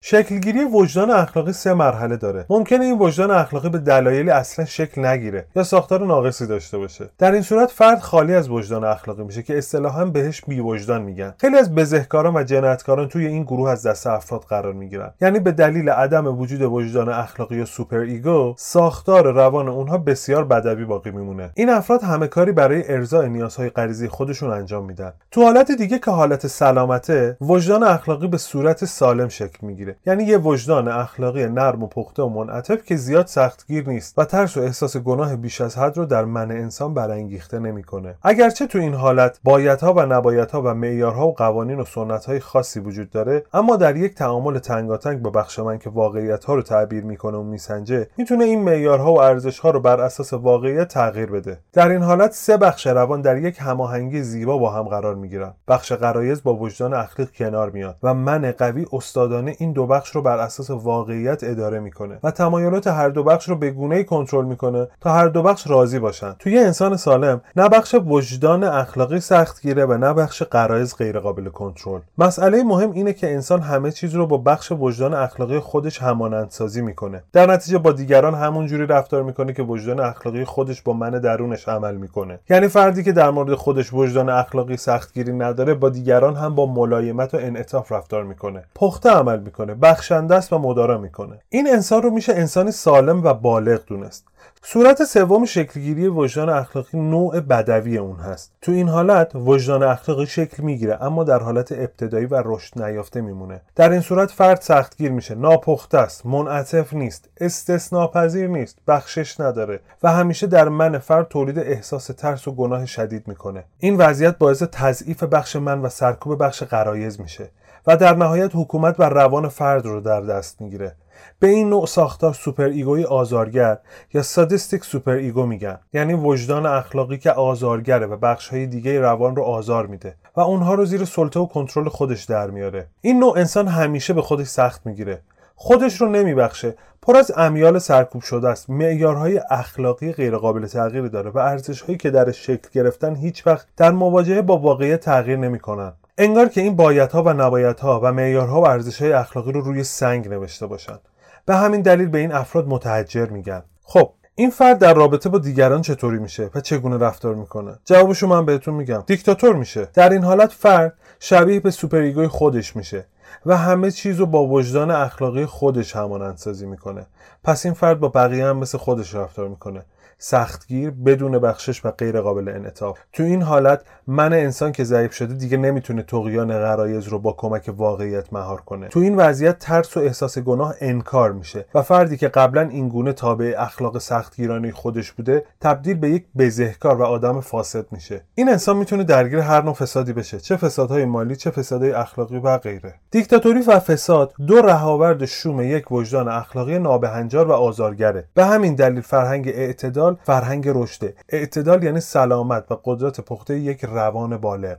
شکلگیری 0.00 0.64
وجدان 0.64 1.10
اخلاقی 1.10 1.52
سه 1.52 1.74
مرحله 1.74 2.16
داره. 2.16 2.46
ممکنه 2.50 2.84
این 2.84 2.98
وجدان 2.98 3.30
اخلاقی 3.30 3.68
به 3.68 3.78
دلایلی 3.78 4.30
اصلا 4.30 4.64
شکل 4.64 5.04
نگیره 5.04 5.46
یا 5.56 5.62
ساختار 5.62 6.06
ناقصی 6.06 6.46
داشته 6.46 6.78
باشه. 6.78 7.10
در 7.18 7.32
این 7.32 7.42
صورت 7.42 7.70
فرد 7.70 7.98
خالی 7.98 8.34
از 8.34 8.50
وجدان 8.50 8.84
اخلاقی 8.84 9.22
میشه 9.22 9.42
که 9.42 9.58
اصطلاحا 9.58 10.04
بهش 10.04 10.44
بی 10.44 10.60
وجدان 10.60 11.02
میگن. 11.02 11.34
خیلی 11.38 11.56
از 11.56 11.74
بزهکاران 11.74 12.36
و 12.36 12.42
جنایتکاران 12.42 13.08
توی 13.08 13.26
این 13.26 13.42
گروه 13.42 13.70
از 13.70 13.86
دست 13.86 14.06
افراد 14.06 14.40
قرار 14.40 14.72
می‌گیرن. 14.72 15.10
یعنی 15.20 15.38
به 15.38 15.52
دلیل 15.52 15.88
عدم 15.88 16.38
وجود 16.38 16.62
وجدان 16.62 17.08
اخلاقی 17.08 17.56
یا 17.56 17.64
super 17.64 17.98
ego 17.98 18.54
ساختار 18.58 19.32
روان 19.32 19.68
اونها 19.68 19.98
بسیار 19.98 20.44
بدوی 20.44 20.84
باقی 20.84 21.10
میمونه. 21.10 21.50
این 21.54 21.70
افراد 21.70 22.02
همه 22.02 22.26
کاری 22.26 22.52
برای 22.52 22.92
ارضاء 22.92 23.26
نیازهای 23.26 23.70
غریزی 23.70 24.08
خودشون 24.08 24.50
انجام 24.50 24.84
میدن. 24.84 25.12
تو 25.30 25.42
حالت 25.42 25.72
دیگه 25.72 25.98
که 25.98 26.10
حالت 26.10 26.46
سلامته 26.46 27.36
وجدان 27.40 27.82
اخلاقی 27.82 28.26
به 28.26 28.38
صورت 28.38 28.84
سالم 28.84 29.28
شکل 29.28 29.66
می‌گیره. 29.66 29.87
یعنی 30.06 30.24
یه 30.24 30.38
وجدان 30.38 30.88
اخلاقی 30.88 31.46
نرم 31.46 31.82
و 31.82 31.86
پخته 31.86 32.22
و 32.22 32.28
منعطف 32.28 32.84
که 32.84 32.96
زیاد 32.96 33.26
سختگیر 33.26 33.88
نیست 33.88 34.18
و 34.18 34.24
ترس 34.24 34.56
و 34.56 34.60
احساس 34.60 34.96
گناه 34.96 35.36
بیش 35.36 35.60
از 35.60 35.78
حد 35.78 35.96
رو 35.98 36.04
در 36.04 36.24
من 36.24 36.50
انسان 36.50 36.94
برانگیخته 36.94 37.58
نمی‌کنه. 37.58 38.14
اگرچه 38.22 38.66
تو 38.66 38.78
این 38.78 38.94
حالت 38.94 39.40
بایدها 39.44 39.92
و 39.92 40.00
نبایدها 40.00 40.62
و 40.62 40.74
معیارها 40.74 41.28
و 41.28 41.34
قوانین 41.34 41.80
و 41.80 41.84
سنتهای 41.84 42.40
خاصی 42.40 42.80
وجود 42.80 43.10
داره 43.10 43.44
اما 43.52 43.76
در 43.76 43.96
یک 43.96 44.14
تعامل 44.14 44.58
تنگاتنگ 44.58 45.22
با 45.22 45.30
بخش 45.30 45.58
من 45.58 45.78
که 45.78 45.90
واقعیت 45.90 46.44
ها 46.44 46.54
رو 46.54 46.62
تعبیر 46.62 47.04
می‌کنه 47.04 47.36
و 47.36 47.42
میسنجه 47.42 48.06
می‌تونه 48.16 48.44
این 48.44 48.62
معیارها 48.62 49.12
و 49.12 49.20
ارزشها 49.20 49.70
رو 49.70 49.80
بر 49.80 50.00
اساس 50.00 50.32
واقعیت 50.32 50.88
تغییر 50.88 51.30
بده. 51.30 51.58
در 51.72 51.88
این 51.88 52.02
حالت 52.02 52.32
سه 52.32 52.56
بخش 52.56 52.86
روان 52.86 53.20
در 53.20 53.36
یک 53.36 53.56
هماهنگی 53.60 54.22
زیبا 54.22 54.58
با 54.58 54.70
هم 54.70 54.82
قرار 54.82 55.14
می‌گیرن. 55.14 55.54
بخش 55.68 55.92
قرایز 55.92 56.42
با 56.42 56.54
وجدان 56.54 56.94
اخلاق 56.94 57.28
کنار 57.32 57.70
میاد 57.70 57.96
و 58.02 58.14
من 58.14 58.52
قوی 58.58 58.86
استادانه 58.92 59.56
این 59.58 59.72
دو 59.78 59.86
بخش 59.86 60.10
رو 60.10 60.22
بر 60.22 60.38
اساس 60.38 60.70
واقعیت 60.70 61.44
اداره 61.44 61.80
می‌کنه 61.80 62.18
و 62.22 62.30
تمایلات 62.30 62.86
هر 62.86 63.08
دو 63.08 63.24
بخش 63.24 63.48
رو 63.48 63.56
به 63.56 63.70
گونه 63.70 64.04
کنترل 64.04 64.44
می‌کنه 64.44 64.88
تا 65.00 65.12
هر 65.12 65.28
دو 65.28 65.42
بخش 65.42 65.70
راضی 65.70 65.98
باشن. 65.98 66.34
توی 66.38 66.58
انسان 66.58 66.96
سالم 66.96 67.40
نه 67.56 67.68
بخش 67.68 67.94
وجدان 68.06 68.64
اخلاقی 68.64 69.20
سخت 69.20 69.62
گیره 69.62 69.86
و 69.86 69.98
نه 69.98 70.12
بخش 70.12 70.42
غرایز 70.42 70.96
غیر 70.96 71.18
قابل 71.18 71.48
کنترل. 71.48 72.00
مسئله 72.18 72.62
مهم 72.62 72.92
اینه 72.92 73.12
که 73.12 73.32
انسان 73.32 73.60
همه 73.60 73.90
چیز 73.90 74.14
رو 74.14 74.26
با 74.26 74.36
بخش 74.36 74.72
وجدان 74.72 75.14
اخلاقی 75.14 75.58
خودش 75.58 76.02
همانندسازی 76.02 76.82
می‌کنه. 76.82 77.22
در 77.32 77.46
نتیجه 77.46 77.78
با 77.78 77.92
دیگران 77.92 78.34
همون 78.34 78.66
جوری 78.66 78.86
رفتار 78.86 79.22
می‌کنه 79.22 79.52
که 79.52 79.62
وجدان 79.62 80.00
اخلاقی 80.00 80.44
خودش 80.44 80.82
با 80.82 80.92
من 80.92 81.10
درونش 81.10 81.68
عمل 81.68 81.94
می‌کنه. 81.94 82.38
یعنی 82.50 82.68
فردی 82.68 83.02
که 83.02 83.12
در 83.12 83.30
مورد 83.30 83.54
خودش 83.54 83.92
وجدان 83.92 84.28
اخلاقی 84.28 84.76
سختگیری 84.76 85.32
نداره 85.32 85.74
با 85.74 85.88
دیگران 85.88 86.36
هم 86.36 86.54
با 86.54 86.66
ملایمت 86.66 87.34
و 87.34 87.36
انعطاف 87.40 87.92
رفتار 87.92 88.24
می‌کنه. 88.24 88.64
پخته 88.74 89.10
عمل 89.10 89.40
می‌کنه. 89.40 89.67
بخشنده 89.74 90.34
است 90.34 90.52
و 90.52 90.58
مدارا 90.58 90.98
می‌کنه. 90.98 91.38
این 91.48 91.68
انسان 91.72 92.02
رو 92.02 92.10
میشه 92.10 92.32
انسانی 92.32 92.72
سالم 92.72 93.24
و 93.24 93.34
بالغ 93.34 93.80
دونست. 93.86 94.24
صورت 94.62 95.04
سوم 95.04 95.44
شکلگیری 95.44 96.08
وجدان 96.08 96.48
اخلاقی 96.48 96.98
نوع 96.98 97.40
بدوی 97.40 97.98
اون 97.98 98.16
هست. 98.16 98.52
تو 98.62 98.72
این 98.72 98.88
حالت 98.88 99.30
وجدان 99.34 99.82
اخلاقی 99.82 100.26
شکل 100.26 100.62
می‌گیره 100.62 101.02
اما 101.02 101.24
در 101.24 101.38
حالت 101.38 101.72
ابتدایی 101.72 102.26
و 102.26 102.42
رشد 102.44 102.82
نیافته 102.82 103.20
میمونه. 103.20 103.60
در 103.76 103.90
این 103.90 104.00
صورت 104.00 104.30
فرد 104.30 104.60
سختگیر 104.60 105.12
میشه 105.12 105.34
ناپخته 105.34 105.98
است 105.98 106.26
منعطف 106.26 106.94
نیست 106.94 107.28
استثناپذیر 107.40 108.48
نیست 108.48 108.78
بخشش 108.88 109.40
نداره 109.40 109.80
و 110.02 110.12
همیشه 110.12 110.46
در 110.46 110.68
من 110.68 110.98
فرد 110.98 111.28
تولید 111.28 111.58
احساس 111.58 112.06
ترس 112.06 112.48
و 112.48 112.52
گناه 112.52 112.86
شدید 112.86 113.28
می‌کنه. 113.28 113.64
این 113.78 113.96
وضعیت 113.96 114.38
باعث 114.38 114.62
تضعیف 114.62 115.22
بخش 115.22 115.56
من 115.56 115.80
و 115.80 115.88
سرکوب 115.88 116.42
بخش 116.42 116.62
قرایز 116.62 117.20
میشه. 117.20 117.50
و 117.88 117.96
در 117.96 118.14
نهایت 118.14 118.50
حکومت 118.54 118.96
بر 118.96 119.08
روان 119.08 119.48
فرد 119.48 119.86
رو 119.86 120.00
در 120.00 120.20
دست 120.20 120.60
می‌گیره. 120.60 120.96
به 121.38 121.48
این 121.48 121.70
نوع 121.70 121.86
ساختار 121.86 122.32
سوپر 122.32 122.64
ایگوی 122.64 123.04
آزارگر 123.04 123.78
یا 124.14 124.22
سادیستیک 124.22 124.84
سوپر 124.84 125.12
ایگو 125.12 125.46
میگن. 125.46 125.78
یعنی 125.92 126.14
وجدان 126.14 126.66
اخلاقی 126.66 127.18
که 127.18 127.30
آزارگره 127.30 128.06
و 128.06 128.16
بخش 128.16 128.48
های 128.48 128.66
دیگه 128.66 129.00
روان 129.00 129.36
رو 129.36 129.42
آزار 129.42 129.86
میده 129.86 130.14
و 130.36 130.40
اونها 130.40 130.74
رو 130.74 130.84
زیر 130.84 131.04
سلطه 131.04 131.40
و 131.40 131.46
کنترل 131.46 131.88
خودش 131.88 132.24
در 132.24 132.50
میاره. 132.50 132.86
این 133.00 133.18
نوع 133.18 133.38
انسان 133.38 133.68
همیشه 133.68 134.12
به 134.12 134.22
خودش 134.22 134.46
سخت 134.46 134.86
می‌گیره. 134.86 135.20
خودش 135.54 136.00
رو 136.00 136.08
نمیبخشه. 136.08 136.74
پر 137.02 137.16
از 137.16 137.32
امیال 137.36 137.78
سرکوب 137.78 138.22
شده 138.22 138.48
است. 138.48 138.70
معیارهای 138.70 139.40
اخلاقی 139.50 140.12
غیرقابل 140.12 140.66
تغییری 140.66 141.08
داره 141.08 141.30
و 141.30 141.38
ارزشهایی 141.38 141.98
که 141.98 142.10
در 142.10 142.32
شکل 142.32 142.68
گرفتن 142.72 143.14
هیچ 143.16 143.46
وقت 143.46 143.66
در 143.76 143.90
مواجهه 143.90 144.42
با 144.42 144.58
واقعیت 144.58 145.00
تغییر 145.00 145.38
نمی‌کنن. 145.38 145.92
انگار 146.20 146.48
که 146.48 146.60
این 146.60 146.76
بایدها 146.76 147.22
و 147.22 147.28
نبایدها 147.28 148.00
و 148.02 148.12
معیارها 148.12 148.60
و 148.60 148.66
ارزشهای 148.66 149.12
اخلاقی 149.12 149.52
رو 149.52 149.60
روی 149.60 149.84
سنگ 149.84 150.28
نوشته 150.28 150.66
باشند 150.66 151.00
به 151.46 151.56
همین 151.56 151.80
دلیل 151.82 152.08
به 152.08 152.18
این 152.18 152.32
افراد 152.32 152.68
متحجر 152.68 153.26
میگن. 153.26 153.62
خب 153.82 154.12
این 154.34 154.50
فرد 154.50 154.78
در 154.78 154.94
رابطه 154.94 155.28
با 155.28 155.38
دیگران 155.38 155.82
چطوری 155.82 156.18
میشه 156.18 156.50
و 156.54 156.60
چگونه 156.60 156.98
رفتار 156.98 157.34
می‌کنه؟ 157.34 157.78
جوابشو 157.84 158.26
من 158.26 158.44
بهتون 158.44 158.74
میگم. 158.74 159.04
دیکتاتور 159.06 159.56
میشه. 159.56 159.88
در 159.94 160.10
این 160.10 160.24
حالت 160.24 160.52
فرد 160.52 160.94
شبیه 161.20 161.60
به 161.60 161.70
سوپر 161.70 161.98
ایگوی 161.98 162.28
خودش 162.28 162.76
میشه 162.76 163.06
و 163.46 163.56
همه 163.56 163.90
چیز 163.90 164.18
رو 164.18 164.26
با 164.26 164.46
وجدان 164.46 164.90
اخلاقی 164.90 165.46
خودش 165.46 165.96
همانندسازی 165.96 166.66
می‌کنه. 166.66 167.06
پس 167.44 167.64
این 167.64 167.74
فرد 167.74 168.00
با 168.00 168.08
بقیه 168.08 168.46
هم 168.46 168.56
مثل 168.56 168.78
خودش 168.78 169.14
رفتار 169.14 169.48
می‌کنه. 169.48 169.84
سختگیر 170.18 170.90
بدون 170.90 171.38
بخشش 171.38 171.84
و 171.84 171.90
غیر 171.90 172.20
قابل 172.20 172.48
انعطاف. 172.48 172.98
تو 173.12 173.22
این 173.22 173.42
حالت 173.42 173.82
منِ 174.06 174.32
انسان 174.32 174.72
که 174.72 174.84
ضعیف 174.84 175.14
شده 175.14 175.34
دیگه 175.34 175.56
نمی‌تونه 175.56 176.02
طغیان 176.02 176.52
غرایز 176.52 177.08
رو 177.08 177.18
با 177.18 177.32
کمک 177.32 177.74
واقعیت 177.76 178.32
مهار 178.32 178.60
کنه. 178.60 178.88
تو 178.88 179.00
این 179.00 179.16
وضعیت 179.16 179.58
ترس 179.58 179.96
و 179.96 180.00
احساس 180.00 180.38
گناه 180.38 180.74
انکار 180.80 181.32
میشه 181.32 181.64
و 181.74 181.82
فردی 181.82 182.16
که 182.16 182.28
قبلا 182.28 182.62
این 182.62 182.88
گونه 182.88 183.12
تابع 183.12 183.54
اخلاق 183.58 183.98
سختگیرانه 183.98 184.72
خودش 184.72 185.12
بوده 185.12 185.44
تبدیل 185.60 185.98
به 185.98 186.10
یک 186.10 186.24
بزهکار 186.38 187.00
و 187.00 187.02
آدم 187.02 187.40
فاسد 187.40 187.86
میشه. 187.90 188.24
این 188.34 188.48
انسان 188.48 188.76
می‌تونه 188.76 189.04
درگیر 189.04 189.38
هر 189.38 189.62
نوع 189.62 189.74
فسادی 189.74 190.12
بشه. 190.12 190.40
چه 190.40 190.56
فسادهای 190.56 191.04
مالی 191.04 191.36
چه 191.36 191.50
فسادهای 191.50 191.92
اخلاقی 191.92 192.38
و 192.38 192.58
غیره. 192.58 192.94
دیکتاتوری 193.10 193.60
و 193.60 193.78
فساد 193.78 194.32
دو 194.46 194.62
رهاورد 194.62 195.24
شوم 195.24 195.60
یک 195.62 195.92
وجدان 195.92 196.28
اخلاقی 196.28 196.78
نابهنجار 196.78 197.48
و 197.48 197.52
آزارگره. 197.52 198.24
به 198.34 198.44
همین 198.44 198.74
دلیل 198.74 199.00
فرهنگ 199.00 199.48
اعتدال 199.48 200.07
فرهنگ 200.14 200.68
رشده 200.68 201.14
اعتدال 201.28 201.82
یعنی 201.82 202.00
سلامت 202.00 202.72
و 202.72 202.80
قدرت 202.84 203.20
پخته 203.20 203.58
یک 203.58 203.84
روان 203.84 204.36
بالغ 204.36 204.78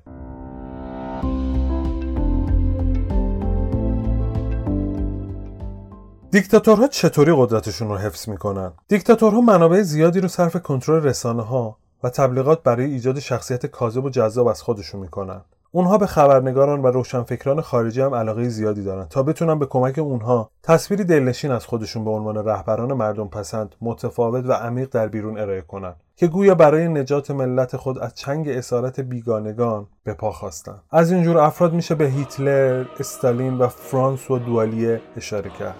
دیکتاتورها 6.31 6.87
چطوری 6.87 7.33
قدرتشون 7.37 7.89
رو 7.89 7.97
حفظ 7.97 8.29
می‌کنن؟ 8.29 8.73
دیکتاتورها 8.87 9.41
منابع 9.41 9.81
زیادی 9.81 10.19
رو 10.19 10.27
صرف 10.27 10.57
کنترل 10.57 11.03
رسانه 11.03 11.43
ها 11.43 11.77
و 12.03 12.09
تبلیغات 12.09 12.63
برای 12.63 12.91
ایجاد 12.91 13.19
شخصیت 13.19 13.65
کاذب 13.65 14.05
و 14.05 14.09
جذاب 14.09 14.47
از 14.47 14.61
خودشون 14.61 15.01
می‌کنن. 15.01 15.41
اونها 15.71 15.97
به 15.97 16.05
خبرنگاران 16.05 16.81
و 16.81 16.87
روشنفکران 16.87 17.61
خارجی 17.61 18.01
هم 18.01 18.15
علاقه 18.15 18.49
زیادی 18.49 18.83
دارن 18.83 19.05
تا 19.05 19.23
بتونن 19.23 19.59
به 19.59 19.65
کمک 19.65 19.99
اونها 19.99 20.51
تصویری 20.63 21.03
دلنشین 21.03 21.51
از 21.51 21.65
خودشون 21.65 22.05
به 22.05 22.11
عنوان 22.11 22.47
رهبران 22.47 22.93
مردم 22.93 23.27
پسند 23.27 23.75
متفاوت 23.81 24.45
و 24.45 24.51
عمیق 24.51 24.89
در 24.89 25.07
بیرون 25.07 25.39
ارائه 25.39 25.61
کنن 25.61 25.95
که 26.15 26.27
گویا 26.27 26.55
برای 26.55 26.87
نجات 26.87 27.31
ملت 27.31 27.77
خود 27.77 27.99
از 27.99 28.15
چنگ 28.15 28.49
اسارت 28.49 28.99
بیگانگان 28.99 29.87
به 30.03 30.13
پا 30.13 30.31
خواستن. 30.31 30.79
از 30.91 31.11
اینجور 31.11 31.37
افراد 31.37 31.73
میشه 31.73 31.95
به 31.95 32.05
هیتلر، 32.05 32.85
استالین 32.99 33.57
و 33.57 33.67
فرانس 33.67 34.31
و 34.31 34.39
دوالیه 34.39 35.01
اشاره 35.17 35.49
کرد. 35.49 35.75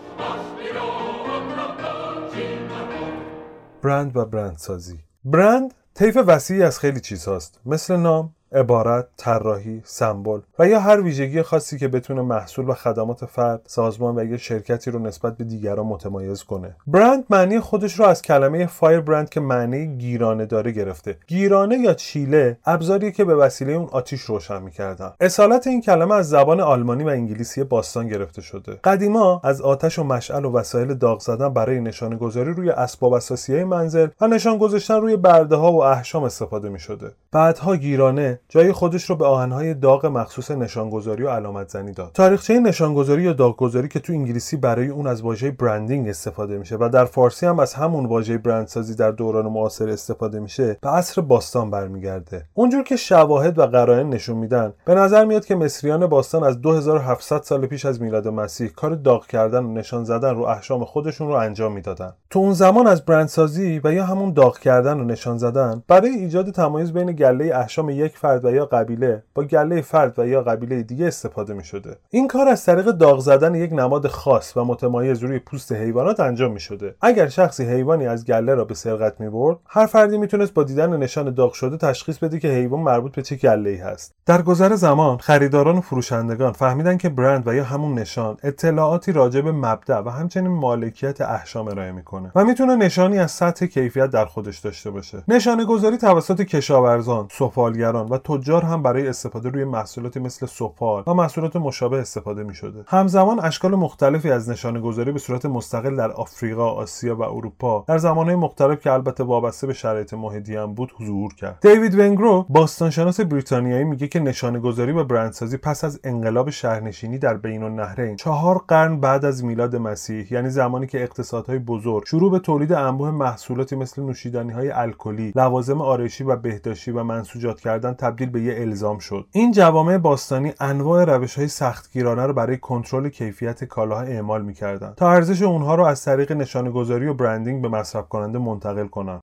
برند 3.84 4.18
و 4.18 4.26
برندسازی. 4.26 5.00
برند 5.26 5.74
طیف 5.94 6.18
وسیعی 6.28 6.64
از 6.64 6.80
خیلی 6.80 7.00
چیزهاست. 7.00 7.60
مثل 7.66 7.96
نام 7.96 8.34
عبارت، 8.52 9.08
طراحی، 9.18 9.82
سمبل 9.86 10.40
و 10.60 10.68
یا 10.68 10.80
هر 10.80 11.02
ویژگی 11.02 11.42
خاصی 11.42 11.78
که 11.78 11.88
بتونه 11.88 12.22
محصول 12.22 12.70
و 12.70 12.74
خدمات 12.74 13.26
فرد، 13.26 13.62
سازمان 13.66 14.20
و 14.20 14.26
یا 14.26 14.38
شرکتی 14.38 14.92
رو 14.92 15.00
نسبت 15.00 15.38
به 15.38 15.44
دیگران 15.44 15.86
متمایز 15.86 16.44
کنه. 16.44 16.76
برند 16.88 17.24
معنی 17.30 17.60
خودش 17.60 18.00
رو 18.00 18.06
از 18.06 18.22
کلمه 18.22 18.66
فایر 18.66 19.00
برند 19.00 19.30
که 19.30 19.40
معنی 19.40 19.98
گیرانه 19.98 20.46
داره 20.46 20.72
گرفته. 20.72 21.18
گیرانه 21.28 21.78
یا 21.78 21.94
چیله 21.94 22.58
ابزاری 22.66 23.12
که 23.12 23.26
به 23.26 23.36
وسیله 23.36 23.74
اون 23.74 23.88
آتیش 23.92 24.22
روشن 24.22 24.62
می‌کردن. 24.62 25.12
اصالت 25.20 25.68
این 25.68 25.82
کلمه 25.82 26.16
از 26.16 26.30
زبان 26.30 26.60
آلمانی 26.60 27.04
و 27.04 27.08
انگلیسی 27.08 27.64
باستان 27.64 28.08
گرفته 28.08 28.42
شده. 28.42 28.80
قدیما 28.84 29.42
از 29.44 29.62
آتش 29.62 30.00
و 30.00 30.04
مشعل 30.04 30.46
و 30.46 30.52
وسایل 30.52 30.94
داغ 30.94 31.20
زدن 31.20 31.50
برای 31.50 31.80
نشانه 31.80 32.16
گذاری 32.16 32.54
روی 32.54 32.70
اسباب 32.70 33.14
اساسی 33.14 33.64
منزل 33.64 34.08
و 34.22 34.28
نشان 34.28 34.58
گذاشتن 34.58 35.02
روی 35.02 35.18
برده 35.18 35.56
ها 35.56 35.72
و 35.72 35.84
احشام 35.84 36.24
استفاده 36.24 36.70
می 36.70 36.80
شده. 36.80 37.12
بعدها 37.32 37.76
گیرانه 37.76 38.39
جای 38.50 38.72
خودش 38.72 39.10
رو 39.10 39.16
به 39.16 39.26
آهنهای 39.26 39.74
داغ 39.74 40.06
مخصوص 40.06 40.52
نشانگذاری 40.52 41.24
و 41.24 41.30
علامت 41.30 41.70
زنی 41.70 41.92
داد. 41.92 42.12
تاریخچه 42.14 42.60
نشانگذاری 42.60 43.24
یا 43.24 43.34
داغگذاری 43.34 43.88
که 43.88 44.00
تو 44.00 44.14
انگلیسی 44.14 44.58
برای 44.58 44.88
اون 44.88 45.08
از 45.08 45.22
واژه 45.22 45.52
برندینگ 45.52 46.10
استفاده 46.10 46.58
میشه 46.58 46.78
و 46.80 46.90
در 46.94 47.06
فارسی 47.06 47.46
هم 47.46 47.60
از 47.60 47.74
همون 47.74 48.06
واژه 48.06 48.38
برندسازی 48.38 48.96
در 48.96 49.12
دوران 49.12 49.46
معاصر 49.46 49.90
استفاده 49.90 50.40
میشه 50.40 50.78
به 50.82 50.90
عصر 50.90 51.22
باستان 51.22 51.70
برمیگرده. 51.70 52.46
اونجور 52.54 52.84
که 52.84 52.96
شواهد 52.96 53.60
و 53.60 53.66
قرائن 53.66 54.10
نشون 54.10 54.38
میدن 54.38 54.74
به 54.86 54.96
نظر 54.96 55.26
میاد 55.26 55.46
که 55.46 55.56
مصریان 55.56 56.08
باستان 56.08 56.44
از 56.44 56.62
2700 56.62 57.42
سال 57.44 57.66
پیش 57.66 57.86
از 57.86 58.02
میلاد 58.02 58.28
مسیح 58.28 58.68
کار 58.68 58.96
داغ 58.96 59.28
کردن 59.28 59.64
و 59.64 59.74
نشان 59.74 60.04
زدن 60.04 60.36
رو 60.36 60.44
احشام 60.44 60.86
خودشون 60.86 61.28
رو 61.28 61.34
انجام 61.34 61.72
می‌دادن. 61.72 62.14
تو 62.30 62.40
اون 62.40 62.54
زمان 62.54 62.88
از 62.88 63.06
برندسازی 63.06 63.82
و 63.84 63.94
یا 63.94 64.06
همون 64.06 64.34
داغ 64.34 64.60
کردن 64.60 65.00
و 65.00 65.04
نشان 65.04 65.38
زدن 65.38 65.84
برای 65.88 66.10
ایجاد 66.10 66.52
تمایز 66.52 66.94
بین 66.94 67.12
گله 67.12 67.56
احشام 67.56 67.90
یک 67.90 68.18
و 68.38 68.52
یا 68.52 68.66
قبیله 68.66 69.24
با 69.36 69.44
گله 69.44 69.82
فرد 69.82 70.20
و 70.20 70.28
یا 70.28 70.42
قبیله 70.42 70.84
دیگه 70.84 71.08
استفاده 71.08 71.54
می 71.54 71.64
شده. 71.64 71.98
این 72.10 72.28
کار 72.28 72.48
از 72.48 72.66
طریق 72.66 72.86
داغ 72.86 73.20
زدن 73.20 73.56
یک 73.56 73.74
نماد 73.74 74.08
خاص 74.08 74.58
و 74.58 74.66
متمایز 74.66 75.20
روی 75.20 75.40
پوست 75.40 75.72
حیوانات 75.72 76.20
انجام 76.20 76.52
می 76.52 76.60
شده. 76.60 76.96
اگر 77.02 77.28
شخصی 77.28 77.66
حیوانی 77.66 78.08
از 78.08 78.26
گله 78.26 78.56
را 78.56 78.66
به 78.66 78.74
سرقت 78.74 79.20
می 79.22 79.30
برد 79.30 79.58
هر 79.68 79.86
فردی 79.86 80.18
می‌تونست 80.18 80.54
با 80.54 80.64
دیدن 80.64 80.98
نشان 80.98 81.34
داغ 81.34 81.54
شده 81.54 81.78
تشخیص 81.78 82.18
بده 82.18 82.40
که 82.40 82.48
حیوان 82.48 82.80
مربوط 82.80 83.16
به 83.16 83.22
چه 83.22 83.36
گله 83.36 83.70
ای 83.70 83.76
هست 83.76 84.14
در 84.26 84.42
گذر 84.42 84.76
زمان 84.76 85.18
خریداران 85.18 85.78
و 85.78 85.82
فروشندگان 85.82 86.52
فهمیدن 86.52 86.98
که 86.98 87.10
برند 87.10 87.48
و 87.48 87.54
یا 87.54 87.64
همون 87.64 87.94
نشان 87.94 88.38
اطلاعاتی 88.44 89.12
راجع 89.12 89.42
به 89.42 89.52
مبدا 89.52 90.04
و 90.04 90.10
همچنین 90.10 90.52
مالکیت 90.52 91.22
احشام 91.22 91.68
ارائه 91.68 91.92
می‌کنه 91.92 92.32
و 92.36 92.46
می‌تونه 92.46 92.76
نشانی 92.76 93.20
از 93.20 93.32
سطح 93.32 93.66
کیفیت 93.66 94.10
در 94.10 94.26
خودش 94.26 94.60
داشته 94.60 94.92
باشه 94.92 95.24
نشانه 95.28 95.66
گذاری 95.66 95.98
توسط 95.98 96.42
کشاورزان 96.42 97.28
سفالگران 97.32 98.08
و 98.10 98.18
تجار 98.24 98.66
هم 98.66 98.84
برای 98.84 99.08
استفاده 99.08 99.50
روی 99.50 99.64
محصولاتی 99.64 100.20
مثل 100.20 100.46
سفال 100.46 101.04
و 101.08 101.14
محصولات 101.14 101.56
مشابه 101.56 101.98
استفاده 101.98 102.44
می 102.44 102.56
شده. 102.56 102.84
همزمان 102.88 103.40
اشکال 103.40 103.76
مختلفی 103.76 104.32
از 104.32 104.50
نشانه 104.50 104.80
گذاری 104.80 105.12
به 105.12 105.20
صورت 105.20 105.46
مستقل 105.46 105.96
در 105.96 106.12
آفریقا، 106.12 106.70
آسیا 106.70 107.16
و 107.16 107.22
اروپا 107.22 107.84
در 107.88 107.98
زمانهای 107.98 108.36
مختلف 108.36 108.80
که 108.80 108.92
البته 108.92 109.24
وابسته 109.24 109.68
به 109.68 109.74
شرایط 109.74 110.14
محیطی 110.14 110.56
هم 110.56 110.74
بود 110.74 110.92
ظهور 111.06 111.34
کرد. 111.34 111.58
دیوید 111.62 112.00
ونگرو 112.00 112.46
باستانشناس 112.50 113.20
بریتانیایی 113.22 113.84
میگه 113.84 114.08
که 114.08 114.20
نشانه 114.20 114.60
گذاری 114.60 114.92
و 114.92 115.04
برندسازی 115.04 115.58
پس 115.58 115.84
از 115.84 116.00
انقلاب 116.04 116.50
شهرنشینی 116.50 117.18
در 117.18 117.38
بین 117.38 117.64
النهرین 117.64 118.16
چهار 118.16 118.64
قرن 118.68 119.00
بعد 119.00 119.26
از 119.26 119.44
میلاد 119.44 119.76
مسیح 119.76 120.34
یعنی 120.34 120.50
زمانی 120.50 120.88
که 120.88 121.04
اقتصادهای 121.04 121.60
بزرگ 121.60 122.06
شروع 122.06 122.32
به 122.32 122.40
تولید 122.40 122.74
انبوه 122.74 123.12
محصولاتی 123.12 123.76
مثل 123.76 124.02
نوشیدنی 124.02 124.52
های 124.52 124.72
الکلی، 124.72 125.34
لوازم 125.36 125.82
آرایشی 125.82 126.24
و 126.24 126.36
بهداشتی 126.36 126.92
و 126.92 127.04
منسوجات 127.04 127.60
کردن 127.60 127.94
تبدیل 128.10 128.30
به 128.30 128.42
یه 128.42 128.56
الزام 128.58 129.00
شد. 129.00 129.28
این 129.32 129.52
جوامع 129.52 129.98
باستانی 129.98 130.54
انواع 130.60 131.06
روش 131.06 131.36
های 131.36 131.48
سختگیرانه 131.48 132.26
رو 132.26 132.34
برای 132.34 132.58
کنترل 132.58 133.10
کیفیت 133.10 133.64
کالاها 133.64 134.02
اعمال 134.02 134.42
می‌کردند 134.42 134.96
تا 134.96 135.12
ارزش 135.12 135.42
اونها 135.42 135.76
رو 135.76 135.86
از 135.86 136.06
طریق 136.06 136.32
نشانه 136.32 136.72
گذاری 136.72 137.08
و 137.08 137.14
برندینگ 137.14 137.62
به 137.62 137.68
مصرف 137.68 138.10
کننده 138.10 138.40
منتقل 138.40 138.88
کنند. 138.88 139.22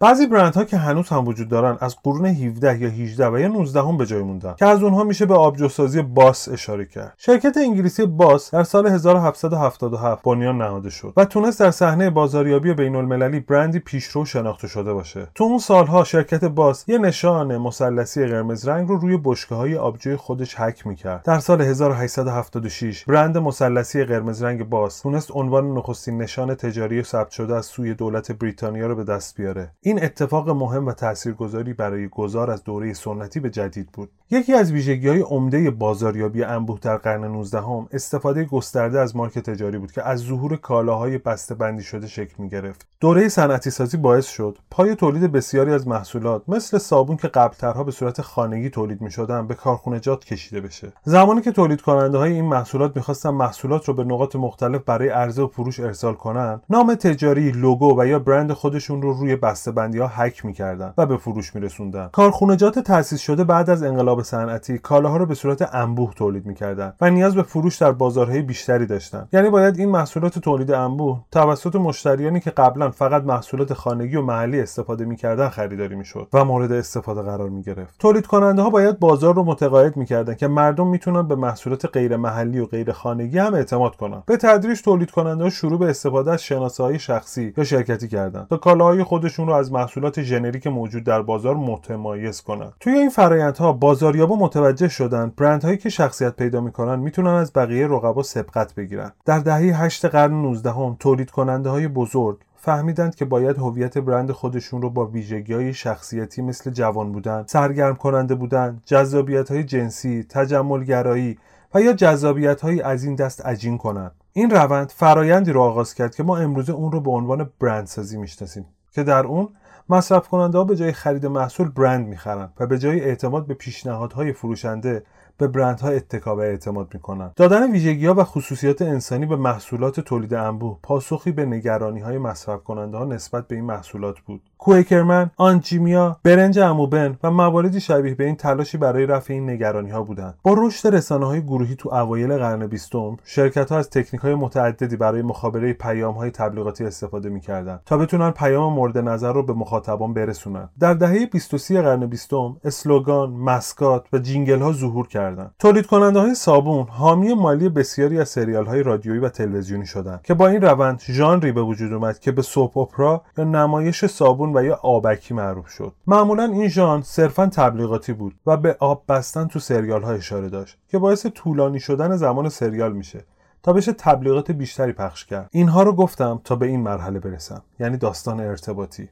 بعضی 0.00 0.26
برندها 0.26 0.64
که 0.64 0.76
هنوز 0.76 1.08
هم 1.08 1.28
وجود 1.28 1.48
دارن 1.48 1.76
از 1.80 1.96
قرون 2.02 2.26
17 2.26 2.78
یا 2.78 2.88
18 2.88 3.28
و 3.28 3.38
یا 3.38 3.48
19 3.48 3.80
هم 3.80 3.96
به 3.96 4.06
جای 4.06 4.22
موندن 4.22 4.54
که 4.58 4.66
از 4.66 4.82
اونها 4.82 5.04
میشه 5.04 5.26
به 5.26 5.34
آبجوسازی 5.34 6.02
باس 6.02 6.48
اشاره 6.48 6.84
کرد. 6.84 7.14
شرکت 7.16 7.56
انگلیسی 7.56 8.06
باس 8.06 8.50
در 8.50 8.62
سال 8.62 8.86
1777 8.86 10.22
بنیان 10.22 10.58
نهاده 10.58 10.90
شد 10.90 11.12
و 11.16 11.24
تونست 11.24 11.60
در 11.60 11.70
صحنه 11.70 12.10
بازاریابی 12.10 12.74
بین 12.74 12.96
المللی 12.96 13.40
برندی 13.40 13.78
پیشرو 13.78 14.24
شناخته 14.24 14.68
شده 14.68 14.92
باشه. 14.92 15.28
تو 15.34 15.44
اون 15.44 15.58
سالها 15.58 16.04
شرکت 16.04 16.44
باس 16.44 16.88
یه 16.88 16.98
نشان 16.98 17.56
مثلثی 17.56 18.26
قرمز 18.26 18.68
رنگ 18.68 18.88
رو 18.88 18.96
روی 18.96 19.18
بشکه 19.24 19.54
های 19.54 19.76
آبجوی 19.76 20.16
خودش 20.16 20.54
حک 20.54 20.86
می‌کرد. 20.86 21.22
در 21.22 21.38
سال 21.38 21.60
1876 21.62 23.04
برند 23.04 23.38
مثلثی 23.38 24.04
قرمز 24.04 24.42
رنگ 24.42 24.68
باس 24.68 25.00
تونست 25.00 25.30
عنوان 25.30 25.74
نخستین 25.74 26.22
نشان 26.22 26.54
تجاری 26.54 27.02
ثبت 27.02 27.30
شده 27.30 27.54
از 27.54 27.66
سوی 27.66 27.94
دولت 27.94 28.32
بریتانیا 28.32 28.86
رو 28.86 28.96
به 28.96 29.04
دست 29.04 29.36
بیاره. 29.36 29.72
این 29.86 30.04
اتفاق 30.04 30.50
مهم 30.50 30.86
و 30.86 30.92
تاثیرگذاری 30.92 31.72
برای 31.72 32.08
گذار 32.08 32.50
از 32.50 32.64
دوره 32.64 32.92
سنتی 32.92 33.40
به 33.40 33.50
جدید 33.50 33.92
بود. 33.92 34.10
یکی 34.30 34.54
از 34.54 34.72
ویژگی 34.72 35.08
های 35.08 35.20
عمده 35.20 35.70
بازاریابی 35.70 36.44
انبوه 36.44 36.78
در 36.82 36.96
قرن 36.96 37.24
19 37.24 37.58
هم 37.58 37.88
استفاده 37.92 38.44
گسترده 38.44 39.00
از 39.00 39.16
مارک 39.16 39.38
تجاری 39.38 39.78
بود 39.78 39.92
که 39.92 40.02
از 40.02 40.20
ظهور 40.20 40.56
کالاهای 40.56 41.18
بسته 41.18 41.54
بندی 41.54 41.82
شده 41.82 42.06
شکل 42.06 42.34
می 42.38 42.48
گرفت 42.48 42.86
دوره 43.00 43.28
صنعتی 43.28 43.70
سازی 43.70 43.96
باعث 43.96 44.26
شد 44.26 44.58
پای 44.70 44.94
تولید 44.94 45.32
بسیاری 45.32 45.72
از 45.72 45.88
محصولات 45.88 46.42
مثل 46.48 46.78
صابون 46.78 47.16
که 47.16 47.28
قبلترها 47.28 47.84
به 47.84 47.92
صورت 47.92 48.20
خانگی 48.20 48.70
تولید 48.70 49.00
می 49.00 49.10
شدن 49.10 49.46
به 49.46 49.54
کارخونجات 49.54 50.24
کشیده 50.24 50.60
بشه. 50.60 50.92
زمانی 51.04 51.40
که 51.40 51.52
تولید 51.52 51.80
کننده 51.80 52.18
های 52.18 52.32
این 52.32 52.44
محصولات 52.44 52.96
می‌خواستن 52.96 53.30
محصولات 53.30 53.88
رو 53.88 53.94
به 53.94 54.04
نقاط 54.04 54.36
مختلف 54.36 54.82
برای 54.82 55.08
عرضه 55.08 55.42
و 55.42 55.48
فروش 55.48 55.80
ارسال 55.80 56.14
کنن 56.14 56.60
نام 56.70 56.94
تجاری 56.94 57.50
لوگو 57.50 58.00
و 58.00 58.06
یا 58.06 58.18
برند 58.18 58.52
خودشون 58.52 59.02
رو 59.02 59.12
روی 59.12 59.36
بسته 59.36 59.75
بندی 59.76 59.98
ها 59.98 60.06
هک 60.06 60.44
می‌کردن 60.44 60.94
و 60.98 61.06
به 61.06 61.16
فروش 61.16 61.54
میرسوندن. 61.54 62.08
کارخونجات 62.12 62.78
تأسیس 62.78 63.20
شده 63.20 63.44
بعد 63.44 63.70
از 63.70 63.82
انقلاب 63.82 64.22
صنعتی 64.22 64.78
کالاها 64.78 65.16
رو 65.16 65.26
به 65.26 65.34
صورت 65.34 65.74
انبوه 65.74 66.14
تولید 66.14 66.46
می‌کردن 66.46 66.92
و 67.00 67.10
نیاز 67.10 67.34
به 67.34 67.42
فروش 67.42 67.76
در 67.76 67.92
بازارهای 67.92 68.42
بیشتری 68.42 68.86
داشتن. 68.86 69.28
یعنی 69.32 69.50
باید 69.50 69.78
این 69.78 69.90
محصولات 69.90 70.38
تولید 70.38 70.72
انبوه 70.72 71.20
توسط 71.32 71.76
مشتریانی 71.76 72.40
که 72.40 72.50
قبلا 72.50 72.90
فقط 72.90 73.22
محصولات 73.22 73.72
خانگی 73.72 74.16
و 74.16 74.22
محلی 74.22 74.60
استفاده 74.60 75.04
می‌کردن 75.04 75.48
خریداری 75.48 75.94
می‌شد 75.94 76.28
و 76.32 76.44
مورد 76.44 76.72
استفاده 76.72 77.22
قرار 77.22 77.48
می‌گرفت. 77.48 77.94
تولید 77.98 78.26
کننده 78.26 78.62
ها 78.62 78.70
باید 78.70 78.98
بازار 78.98 79.34
رو 79.34 79.44
متقاعد 79.44 79.96
می‌کردن 79.96 80.34
که 80.34 80.48
مردم 80.48 80.86
می‌تونن 80.86 81.28
به 81.28 81.36
محصولات 81.36 81.86
غیر 81.86 82.16
محلی 82.16 82.58
و 82.60 82.66
غیر 82.66 82.92
خانگی 82.92 83.38
هم 83.38 83.54
اعتماد 83.54 83.96
کنن. 83.96 84.22
به 84.26 84.36
تدریج 84.36 84.82
تولید 84.82 85.10
کننده 85.10 85.44
ها 85.44 85.50
شروع 85.50 85.78
به 85.78 85.90
استفاده 85.90 86.32
از 86.32 86.42
شناسایی 86.42 86.98
شخصی 86.98 87.54
یا 87.56 87.64
شرکتی 87.64 88.08
کردن 88.08 88.46
تا 88.50 88.56
کالاهای 88.56 89.02
خودشون 89.02 89.46
رو 89.46 89.52
محصولات 89.72 90.22
ژنریک 90.22 90.66
موجود 90.66 91.04
در 91.04 91.22
بازار 91.22 91.56
متمایز 91.56 92.40
کنند. 92.40 92.72
توی 92.80 92.92
این 92.92 93.10
فرآیندها 93.10 93.72
بازاریابا 93.72 94.36
متوجه 94.36 94.88
شدن 94.88 95.32
برندهایی 95.36 95.76
که 95.76 95.88
شخصیت 95.88 96.36
پیدا 96.36 96.60
می‌کنن 96.60 96.98
می‌تونن 96.98 97.30
از 97.30 97.52
بقیه 97.52 97.86
رقبا 97.86 98.22
سبقت 98.22 98.74
بگیرن 98.74 99.12
در 99.24 99.38
دهه 99.38 99.82
8 99.82 100.06
قرن 100.06 100.42
19 100.42 100.70
هم 100.70 100.96
تولید 101.00 101.30
کننده 101.30 101.70
های 101.70 101.88
بزرگ 101.88 102.38
فهمیدند 102.56 103.14
که 103.14 103.24
باید 103.24 103.58
هویت 103.58 103.98
برند 103.98 104.32
خودشون 104.32 104.82
رو 104.82 104.90
با 104.90 105.06
ویژگی 105.06 105.54
های 105.54 105.74
شخصیتی 105.74 106.42
مثل 106.42 106.70
جوان 106.70 107.12
بودن، 107.12 107.44
سرگرم 107.46 107.96
کننده 107.96 108.34
بودن، 108.34 108.82
جذابیت 108.84 109.50
های 109.50 109.64
جنسی، 109.64 110.26
تجمل 110.28 110.84
گرایی 110.84 111.38
و 111.74 111.80
یا 111.80 111.92
جذابیت 111.92 112.60
های 112.60 112.82
از 112.82 113.04
این 113.04 113.14
دست 113.14 113.46
عجین 113.46 113.78
کنند. 113.78 114.12
این 114.32 114.50
روند 114.50 114.92
فرایندی 114.96 115.52
رو 115.52 115.60
آغاز 115.62 115.94
کرد 115.94 116.14
که 116.14 116.22
ما 116.22 116.36
امروزه 116.36 116.72
اون 116.72 116.92
رو 116.92 117.00
به 117.00 117.10
عنوان 117.10 117.50
برندسازی 117.60 118.18
می‌شناسیم. 118.18 118.66
که 118.96 119.02
در 119.02 119.26
اون 119.26 119.48
مصرف 119.88 120.28
کننده 120.28 120.58
ها 120.58 120.64
به 120.64 120.76
جای 120.76 120.92
خرید 120.92 121.26
محصول 121.26 121.68
برند 121.68 122.06
می‌خرن 122.06 122.48
و 122.60 122.66
به 122.66 122.78
جای 122.78 123.00
اعتماد 123.00 123.46
به 123.46 123.54
پیشنهادهای 123.54 124.32
فروشنده 124.32 125.02
به 125.38 125.48
برندها 125.48 125.88
اتکا 125.88 126.36
و 126.36 126.40
اعتماد 126.40 126.94
می‌کنن 126.94 127.32
دادن 127.36 127.72
ویژگی 127.72 128.06
ها 128.06 128.14
و 128.14 128.24
خصوصیات 128.24 128.82
انسانی 128.82 129.26
به 129.26 129.36
محصولات 129.36 130.00
تولید 130.00 130.34
انبوه 130.34 130.78
پاسخی 130.82 131.32
به 131.32 131.44
نگرانی 131.44 132.00
های 132.00 132.18
مصرف 132.18 132.64
کننده 132.64 132.96
ها 132.96 133.04
نسبت 133.04 133.48
به 133.48 133.54
این 133.54 133.64
محصولات 133.64 134.20
بود 134.20 134.40
کویکرمن، 134.58 135.30
آنجیمیا، 135.36 136.16
برنج 136.22 136.58
اموبن 136.58 137.18
و 137.22 137.30
مواردی 137.30 137.80
شبیه 137.80 138.14
به 138.14 138.24
این 138.24 138.36
تلاشی 138.36 138.78
برای 138.78 139.06
رفع 139.06 139.32
این 139.32 139.50
نگرانی 139.50 139.90
ها 139.90 140.02
بودند. 140.02 140.34
با 140.42 140.54
رشد 140.58 140.94
رسانه 140.94 141.26
های 141.26 141.42
گروهی 141.42 141.74
تو 141.74 141.94
اوایل 141.94 142.36
قرن 142.38 142.66
بیستم، 142.66 143.16
شرکت 143.24 143.72
ها 143.72 143.78
از 143.78 143.90
تکنیک 143.90 144.22
های 144.22 144.34
متعددی 144.34 144.96
برای 144.96 145.22
مخابره 145.22 145.72
پیام 145.72 146.14
های 146.14 146.30
تبلیغاتی 146.30 146.84
استفاده 146.84 147.28
می‌کردند 147.28 147.80
تا 147.86 147.98
بتونن 147.98 148.30
پیام 148.30 148.72
مورد 148.72 148.98
نظر 148.98 149.32
رو 149.32 149.42
به 149.42 149.52
مخاطبان 149.66 150.14
برسونن. 150.14 150.68
در 150.80 150.94
دهه 150.94 151.26
23 151.26 151.82
قرن 151.82 152.06
بیستم، 152.06 152.56
slogan، 152.64 153.30
mascot 153.30 154.06
و 154.12 154.18
jingle 154.18 154.58
ها 154.58 154.72
ظهور 154.72 155.08
کردند. 155.08 155.54
تولید 155.58 155.86
کننده 155.86 156.20
های 156.20 156.34
صابون 156.34 156.86
حامی 156.88 157.34
مالی 157.34 157.68
بسیاری 157.68 158.20
از 158.20 158.28
سریال 158.28 158.66
های 158.66 158.82
رادیویی 158.82 159.20
و 159.20 159.28
تلویزیونی 159.28 159.86
شدند 159.86 160.22
که 160.22 160.34
با 160.34 160.48
این 160.48 160.60
روند 160.60 161.02
ژانری 161.06 161.52
به 161.52 161.62
وجود 161.62 161.92
اومد 161.92 162.18
که 162.18 162.32
به 162.32 162.42
soap 162.42 162.76
opera 162.76 163.22
یا 163.38 163.44
نمایش 163.44 164.04
صابون 164.04 164.56
و 164.56 164.64
یا 164.64 164.74
آبکی 164.82 165.34
معروف 165.34 165.68
شد 165.68 165.92
معمولا 166.06 166.44
این 166.44 166.68
ژانر 166.68 167.02
صرفا 167.02 167.46
تبلیغاتی 167.46 168.12
بود 168.12 168.34
و 168.46 168.56
به 168.56 168.76
آب 168.80 169.04
بستن 169.08 169.46
تو 169.46 169.58
سریال 169.58 170.02
ها 170.02 170.12
اشاره 170.12 170.48
داشت 170.48 170.78
که 170.88 170.98
باعث 170.98 171.26
طولانی 171.26 171.80
شدن 171.80 172.16
زمان 172.16 172.48
سریال 172.48 172.92
میشه 172.92 173.24
تا 173.62 173.72
بشه 173.72 173.92
تبلیغات 173.92 174.50
بیشتری 174.50 174.92
پخش 174.92 175.24
کرد 175.24 175.48
اینها 175.52 175.82
رو 175.82 175.92
گفتم 175.92 176.40
تا 176.44 176.56
به 176.56 176.66
این 176.66 176.80
مرحله 176.80 177.20
برسم 177.20 177.62
یعنی 177.80 177.96
داستان 177.96 178.40
ارتباطی 178.40 179.08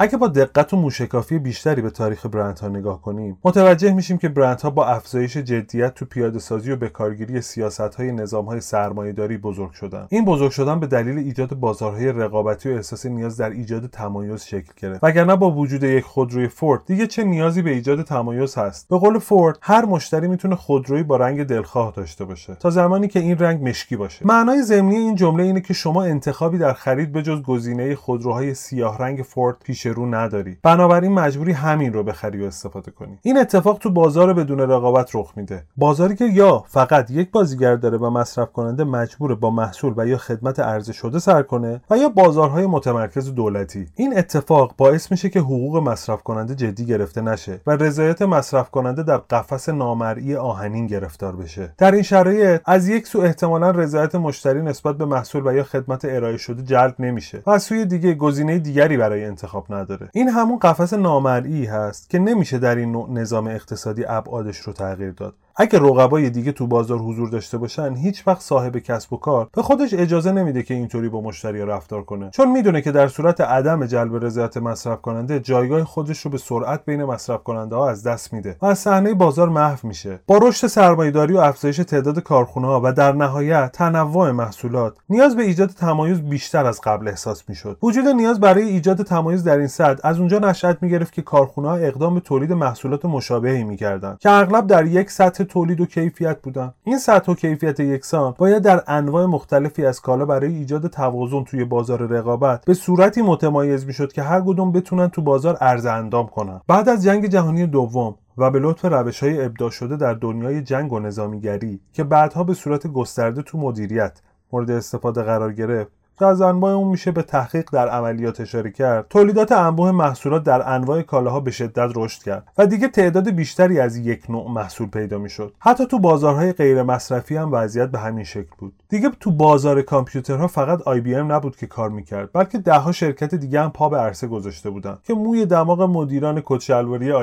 اگه 0.00 0.16
با 0.16 0.28
دقت 0.28 0.74
و 0.74 0.76
موشکافی 0.76 1.38
بیشتری 1.38 1.82
به 1.82 1.90
تاریخ 1.90 2.26
برندها 2.26 2.68
نگاه 2.68 3.02
کنیم 3.02 3.38
متوجه 3.44 3.92
میشیم 3.92 4.18
که 4.18 4.28
برندها 4.28 4.70
با 4.70 4.86
افزایش 4.86 5.36
جدیت 5.36 5.94
تو 5.94 6.04
پیاده 6.04 6.38
سازی 6.38 6.72
و 6.72 6.76
به 6.76 6.88
کارگیری 6.88 7.40
سیاست 7.40 7.80
های 7.80 8.12
نظام 8.12 8.44
های 8.44 8.60
سرمایهداری 8.60 9.36
بزرگ 9.36 9.72
شدن. 9.72 10.06
این 10.10 10.24
بزرگ 10.24 10.50
شدن 10.50 10.80
به 10.80 10.86
دلیل 10.86 11.18
ایجاد 11.18 11.54
بازارهای 11.54 12.12
رقابتی 12.12 12.68
و 12.68 12.72
احساس 12.72 13.06
نیاز 13.06 13.36
در 13.36 13.50
ایجاد 13.50 13.86
تمایز 13.86 14.42
شکل 14.42 14.72
گرفت. 14.76 15.04
وگرنه 15.04 15.36
با 15.36 15.50
وجود 15.50 15.82
یک 15.82 16.04
خودروی 16.04 16.48
فورد 16.48 16.80
دیگه 16.86 17.06
چه 17.06 17.24
نیازی 17.24 17.62
به 17.62 17.70
ایجاد 17.70 18.02
تمایز 18.02 18.54
هست؟ 18.54 18.88
به 18.88 18.98
قول 18.98 19.18
فورد 19.18 19.58
هر 19.62 19.84
مشتری 19.84 20.28
می‌تونه 20.28 20.56
خودرویی 20.56 21.02
با 21.02 21.16
رنگ 21.16 21.44
دلخواه 21.44 21.92
داشته 21.96 22.24
باشه 22.24 22.54
تا 22.54 22.70
زمانی 22.70 23.08
که 23.08 23.20
این 23.20 23.38
رنگ 23.38 23.68
مشکی 23.68 23.96
باشه. 23.96 24.26
معنای 24.26 24.62
ضمنی 24.62 24.96
این 24.96 25.14
جمله 25.14 25.42
اینه 25.44 25.60
که 25.60 25.74
شما 25.74 26.02
انتخابی 26.02 26.58
در 26.58 26.72
خرید 26.72 27.12
به 27.12 27.22
گزینه 27.36 27.94
خودروهای 27.94 28.54
سیاه 28.54 28.98
رنگ 28.98 29.22
فورد 29.22 29.56
پیش 29.64 29.87
رو 29.92 30.14
نداری. 30.14 30.56
بنابراین 30.62 31.12
مجبوری 31.12 31.52
همین 31.52 31.92
رو 31.92 32.02
بخری 32.02 32.42
و 32.42 32.46
استفاده 32.46 32.90
کنی. 32.90 33.18
این 33.22 33.38
اتفاق 33.38 33.78
تو 33.78 33.90
بازار 33.90 34.32
بدون 34.32 34.60
رقابت 34.60 35.10
رخ 35.14 35.32
میده. 35.36 35.64
بازاری 35.76 36.16
که 36.16 36.24
یا 36.24 36.64
فقط 36.68 37.10
یک 37.10 37.30
بازیگر 37.30 37.76
داره 37.76 37.98
و 37.98 38.10
مصرف 38.10 38.52
کننده 38.52 38.84
مجبور 38.84 39.34
با 39.34 39.50
محصول 39.50 39.94
و 39.96 40.06
یا 40.06 40.16
خدمت 40.16 40.60
عرضه 40.60 40.92
شده 40.92 41.18
سر 41.18 41.42
کنه 41.42 41.80
و 41.90 41.98
یا 41.98 42.08
بازارهای 42.08 42.66
متمرکز 42.66 43.34
دولتی. 43.34 43.86
این 43.96 44.18
اتفاق 44.18 44.74
باعث 44.76 45.10
میشه 45.10 45.30
که 45.30 45.40
حقوق 45.40 45.76
مصرف 45.76 46.22
کننده 46.22 46.54
جدی 46.54 46.86
گرفته 46.86 47.20
نشه 47.20 47.60
و 47.66 47.70
رضایت 47.70 48.22
مصرف 48.22 48.70
کننده 48.70 49.02
در 49.02 49.16
قفس 49.16 49.68
نامرئی 49.68 50.36
آهنین 50.36 50.86
گرفتار 50.86 51.36
بشه. 51.36 51.72
در 51.78 51.92
این 51.92 52.02
شرایط 52.02 52.60
از 52.64 52.88
یک 52.88 53.06
سو 53.06 53.20
احتمالا 53.20 53.70
رضایت 53.70 54.14
مشتری 54.14 54.62
نسبت 54.62 54.96
به 54.96 55.04
محصول 55.04 55.46
و 55.46 55.52
یا 55.52 55.64
خدمت 55.64 56.04
ارائه 56.04 56.36
شده 56.36 56.62
جلب 56.62 56.94
نمیشه 56.98 57.42
و 57.46 57.50
از 57.50 57.62
سوی 57.62 57.84
دیگه 57.84 58.14
گزینه 58.14 58.58
دیگری 58.58 58.96
برای 58.96 59.24
انتخاب 59.24 59.66
نداره 59.70 59.77
این 60.12 60.28
همون 60.28 60.58
قفس 60.58 60.92
نامرئی 60.92 61.64
هست 61.64 62.10
که 62.10 62.18
نمیشه 62.18 62.58
در 62.58 62.76
این 62.76 62.92
نوع 62.92 63.10
نظام 63.10 63.46
اقتصادی 63.46 64.04
ابعادش 64.04 64.58
رو 64.58 64.72
تغییر 64.72 65.10
داد. 65.10 65.34
اگه 65.60 65.78
رقبای 65.78 66.30
دیگه 66.30 66.52
تو 66.52 66.66
بازار 66.66 66.98
حضور 66.98 67.28
داشته 67.28 67.58
باشن 67.58 67.94
هیچ 67.94 68.26
وقت 68.26 68.40
صاحب 68.40 68.78
کسب 68.78 69.12
و 69.12 69.16
کار 69.16 69.48
به 69.52 69.62
خودش 69.62 69.94
اجازه 69.94 70.32
نمیده 70.32 70.62
که 70.62 70.74
اینطوری 70.74 71.08
با 71.08 71.20
مشتری 71.20 71.60
رفتار 71.60 72.02
کنه. 72.02 72.30
چون 72.30 72.50
می‌دونه 72.50 72.80
که 72.80 72.92
در 72.92 73.08
صورت 73.08 73.40
عدم 73.40 73.86
جلب 73.86 74.24
رضایت 74.24 74.56
مصرف 74.56 75.00
کننده 75.00 75.40
جایگاه 75.40 75.84
خودش 75.84 76.20
رو 76.20 76.30
به 76.30 76.38
سرعت 76.38 76.84
بین 76.84 77.04
مصرف 77.04 77.42
کننده 77.42 77.76
ها 77.76 77.90
از 77.90 78.02
دست 78.02 78.32
میده 78.32 78.56
و 78.62 78.66
از 78.66 78.78
صحنه 78.78 79.14
بازار 79.14 79.48
محو 79.48 79.78
میشه. 79.82 80.20
با 80.26 80.38
رشد 80.42 80.66
سرمایهداری 80.66 81.34
و 81.34 81.38
افزایش 81.38 81.76
تعداد 81.76 82.18
کارخونه 82.18 82.66
ها 82.66 82.80
و 82.84 82.92
در 82.92 83.12
نهایت 83.12 83.72
تنوع 83.72 84.30
محصولات 84.30 84.94
نیاز 85.08 85.36
به 85.36 85.42
ایجاد 85.42 85.68
تمایز 85.68 86.20
بیشتر 86.20 86.66
از 86.66 86.80
قبل 86.80 87.08
احساس 87.08 87.48
می‌شد. 87.48 87.78
وجود 87.82 88.06
نیاز 88.06 88.40
برای 88.40 88.62
ایجاد 88.62 89.02
تمایز 89.02 89.44
در 89.44 89.58
این 89.58 89.66
سطح 89.66 90.00
از 90.08 90.18
اونجا 90.18 90.38
نشأت 90.38 90.78
می‌گرفت 90.80 91.12
که 91.12 91.22
کارخونه 91.22 91.68
ها 91.68 91.76
اقدام 91.76 92.14
به 92.14 92.20
تولید 92.20 92.52
محصولات 92.52 93.04
مشابهی 93.04 93.64
می‌کردند 93.64 94.18
که 94.18 94.30
اغلب 94.30 94.66
در 94.66 94.86
یک 94.86 95.10
سطح 95.10 95.47
تولید 95.48 95.80
و 95.80 95.86
کیفیت 95.86 96.42
بودن. 96.42 96.74
این 96.84 96.98
سطح 96.98 97.32
و 97.32 97.34
کیفیت 97.34 97.80
یکسان 97.80 98.34
باید 98.38 98.62
در 98.62 98.82
انواع 98.86 99.26
مختلفی 99.26 99.86
از 99.86 100.00
کالا 100.00 100.26
برای 100.26 100.54
ایجاد 100.54 100.86
توازن 100.86 101.44
توی 101.44 101.64
بازار 101.64 102.06
رقابت 102.06 102.64
به 102.64 102.74
صورتی 102.74 103.22
متمایز 103.22 103.86
می‌شد 103.86 104.12
که 104.12 104.22
هر 104.22 104.40
کدوم 104.40 104.72
بتونن 104.72 105.08
تو 105.08 105.22
بازار 105.22 105.56
عرضه 105.56 105.90
اندام 105.90 106.26
کنن. 106.26 106.60
بعد 106.68 106.88
از 106.88 107.04
جنگ 107.04 107.26
جهانی 107.26 107.66
دوم 107.66 108.14
و 108.38 108.50
به 108.50 108.58
لطف 108.58 108.84
روش 108.84 109.22
های 109.22 109.44
ابداع 109.44 109.70
شده 109.70 109.96
در 109.96 110.14
دنیای 110.14 110.62
جنگ 110.62 110.92
و 110.92 110.98
نظامیگری 110.98 111.80
که 111.92 112.04
بعدها 112.04 112.44
به 112.44 112.54
صورت 112.54 112.86
گسترده 112.86 113.42
تو 113.42 113.58
مدیریت 113.58 114.20
مورد 114.52 114.70
استفاده 114.70 115.22
قرار 115.22 115.52
گرفت 115.52 115.92
که 116.18 116.26
از 116.26 116.40
انواع 116.40 116.72
اون 116.72 116.88
میشه 116.88 117.10
به 117.10 117.22
تحقیق 117.22 117.70
در 117.72 117.88
عملیات 117.88 118.40
اشاره 118.40 118.70
کرد. 118.70 119.06
تولیدات 119.10 119.52
انبوه 119.52 119.90
محصولات 119.90 120.42
در 120.42 120.74
انواع 120.74 121.02
کالاها 121.02 121.40
به 121.40 121.50
شدت 121.50 121.90
رشد 121.94 122.22
کرد 122.22 122.48
و 122.58 122.66
دیگه 122.66 122.88
تعداد 122.88 123.30
بیشتری 123.30 123.80
از 123.80 123.96
یک 123.96 124.30
نوع 124.30 124.50
محصول 124.50 124.86
پیدا 124.86 125.18
می‌شد. 125.18 125.52
حتی 125.58 125.86
تو 125.86 125.98
بازارهای 125.98 126.52
غیر 126.52 126.82
مصرفی 126.82 127.36
هم 127.36 127.52
وضعیت 127.52 127.88
به 127.88 127.98
همین 127.98 128.24
شکل 128.24 128.50
بود. 128.58 128.72
دیگه 128.88 129.10
تو 129.20 129.30
بازار 129.30 129.82
کامپیوترها 129.82 130.46
فقط 130.46 130.82
آی 130.82 131.00
بی 131.00 131.14
ام 131.14 131.32
نبود 131.32 131.56
که 131.56 131.66
کار 131.66 131.90
می‌کرد 131.90 132.30
بلکه 132.32 132.58
دهها 132.58 132.92
شرکت 132.92 133.34
دیگه 133.34 133.60
هم 133.60 133.70
پا 133.70 133.88
به 133.88 133.96
عرصه 133.96 134.26
گذاشته 134.26 134.70
بودن 134.70 134.98
که 135.04 135.14
موی 135.14 135.46
دماغ 135.46 135.82
مدیران 135.82 136.42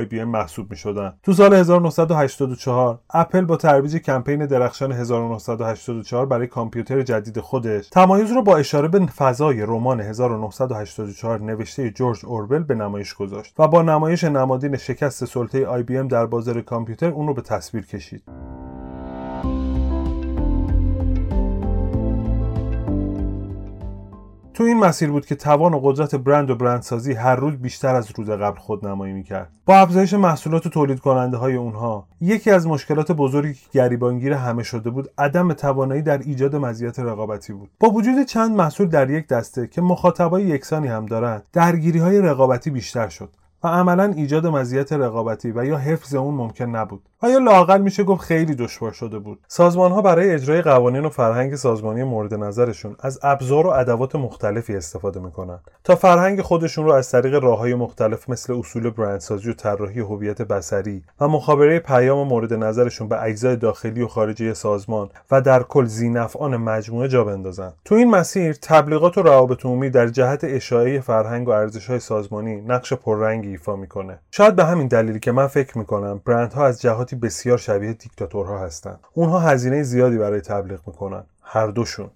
بی 0.10 0.20
ام 0.20 0.30
محسوب 0.30 0.70
می‌شدن 0.70 1.14
تو 1.24 1.34
سال 1.34 1.54
1984 1.54 3.00
اپل 3.10 3.42
با 3.42 3.58
ترویج 3.58 3.96
کمپین 3.96 4.46
درخشان 4.46 4.92
1984 4.92 6.26
برای 6.26 6.48
کامپیوتر 6.48 7.02
جدید 7.02 7.40
خودش 7.40 7.90
تمایز 7.90 8.32
رو 8.32 8.42
با 8.42 8.58
اشاره 8.58 8.85
به 8.88 9.06
فضای 9.06 9.62
رمان 9.62 10.02
1984 10.02 11.42
نوشته 11.42 11.92
جورج 11.92 12.26
اورول 12.26 12.64
به 12.64 12.76
نمایش 12.76 13.14
گذاشت 13.14 13.60
و 13.60 13.68
با 13.68 13.82
نمایش 13.82 14.24
نمادین 14.24 14.78
شکست 14.78 15.26
سلطه 15.26 15.66
آی 15.66 15.84
بی 15.84 15.98
ام 15.98 16.08
در 16.08 16.26
بازار 16.26 16.62
کامپیوتر 16.62 17.10
اون 17.10 17.28
رو 17.28 17.34
به 17.34 17.42
تصویر 17.42 17.86
کشید. 17.86 18.24
تو 24.56 24.64
این 24.64 24.80
مسیر 24.80 25.12
بود 25.12 25.26
که 25.26 25.36
توان 25.36 25.74
و 25.74 25.80
قدرت 25.80 26.16
برند 26.16 26.50
و 26.50 26.56
برندسازی 26.56 27.14
هر 27.14 27.36
روز 27.36 27.58
بیشتر 27.58 27.96
از 27.96 28.08
روز 28.18 28.30
قبل 28.30 28.60
خود 28.60 28.88
نمایی 28.88 29.14
می‌کرد. 29.14 29.52
با 29.66 29.76
افزایش 29.78 30.14
محصولات 30.14 30.66
و 30.66 30.70
تولید 30.70 31.00
کننده 31.00 31.38
های 31.38 31.56
اونها 31.56 32.08
یکی 32.22 32.52
از 32.52 32.68
مشکلات 32.68 33.12
بزرگی 33.12 33.54
که 33.54 33.60
گریبانگیر 33.72 34.34
همه 34.34 34.64
شده 34.64 34.90
بود 34.90 35.10
عدم 35.18 35.54
توانایی 35.54 36.02
در 36.02 36.18
ایجاد 36.18 36.56
مزیت 36.56 37.00
رقابتی 37.00 37.54
بود. 37.54 37.70
با 37.80 37.90
وجود 37.90 38.26
چند 38.26 38.56
محصول 38.56 38.88
در 38.88 39.10
یک 39.10 39.28
دسته 39.28 39.68
که 39.68 39.82
مخاطبای 39.82 40.44
یکسانی 40.44 40.88
هم 40.88 41.06
دارند 41.06 41.44
درگیری 41.54 42.00
های 42.00 42.22
رقابتی 42.22 42.70
بیشتر 42.70 43.10
شد. 43.10 43.30
و 43.66 43.68
عملا 43.68 44.14
ایجاد 44.16 44.48
مزیت 44.48 44.94
رقابتی 44.94 45.52
و 45.56 45.66
یا 45.66 45.78
حفظ 45.78 46.16
اون 46.16 46.34
ممکن 46.34 46.66
نبود. 46.66 47.02
و 47.24 47.30
یا 47.30 47.38
لاقل 47.38 47.82
میشه 47.82 48.04
گفت 48.04 48.22
خیلی 48.22 48.56
دشوار 48.56 48.92
شده 48.92 49.20
بود؟ 49.20 49.40
سازمان 49.48 49.92
ها 49.92 50.02
برای 50.02 50.32
اجرای 50.32 50.62
قوانین 50.62 51.06
و 51.06 51.10
فرهنگ 51.10 51.56
سازمانی 51.56 52.04
مورد 52.04 52.34
نظرشون 52.34 52.96
از 53.00 53.20
ابزار 53.24 53.68
و 53.68 53.70
ادوات 53.70 54.16
مختلفی 54.16 54.76
استفاده 54.76 55.20
می‌کنن. 55.20 55.60
تا 55.84 55.96
فرهنگ 55.96 56.42
خودشون 56.42 56.86
رو 56.86 56.92
از 56.92 57.12
طریق 57.12 57.44
راه 57.44 57.58
های 57.58 57.76
مختلف 57.76 58.30
مثل 58.30 58.54
اصول 58.54 58.90
برندسازی 58.90 59.50
و 59.50 59.54
طراحی 59.54 60.00
هویت 60.00 60.42
بصری 60.42 61.04
و 61.22 61.28
مخابره 61.28 61.80
پیام 61.80 62.28
مورد 62.28 62.54
نظرشون 62.54 63.08
به 63.08 63.24
اجزای 63.24 63.56
داخلی 63.56 64.02
و 64.02 64.08
خارجی 64.08 64.54
سازمان 64.54 65.10
و 65.32 65.42
در 65.42 65.64
کل 65.64 65.86
زینفعان 65.86 66.58
مجموعه 66.58 67.08
جا 67.08 67.24
بندازن. 67.24 67.74
تو 67.86 67.96
این 67.96 68.10
مسیر 68.10 68.54
تبلیغات 68.62 69.18
و 69.18 69.22
روابط 69.22 69.66
عمومی 69.66 69.90
در 69.90 70.08
جهت 70.08 70.44
اشاعه 70.44 71.00
فرهنگ 71.00 71.48
و 71.48 71.52
ارزش 71.52 71.90
های 71.90 72.00
سازمانی 72.00 72.62
نقش 72.62 72.94
پررنگی 72.94 73.55
ایفا 73.56 73.76
می‌کنه. 73.76 74.20
شاید 74.32 74.56
به 74.56 74.66
همین 74.66 74.88
دلیلی 74.88 75.20
که 75.20 75.32
من 75.32 75.48
فکر 75.48 75.78
می‌کنم 75.78 76.22
برندها 76.26 76.66
از 76.66 76.82
جهاتی 76.82 77.16
بسیار 77.16 77.58
شبیه 77.58 77.94
دیکتاتورها 77.94 78.60
هستند 78.60 79.00
اونها 79.14 79.40
هزینه 79.40 79.84
زیادی 79.84 80.18
برای 80.18 80.42
تبلیغ 80.42 80.80
می‌کنن. 80.88 81.24
هر 81.42 81.68
دوشون. 81.68 82.12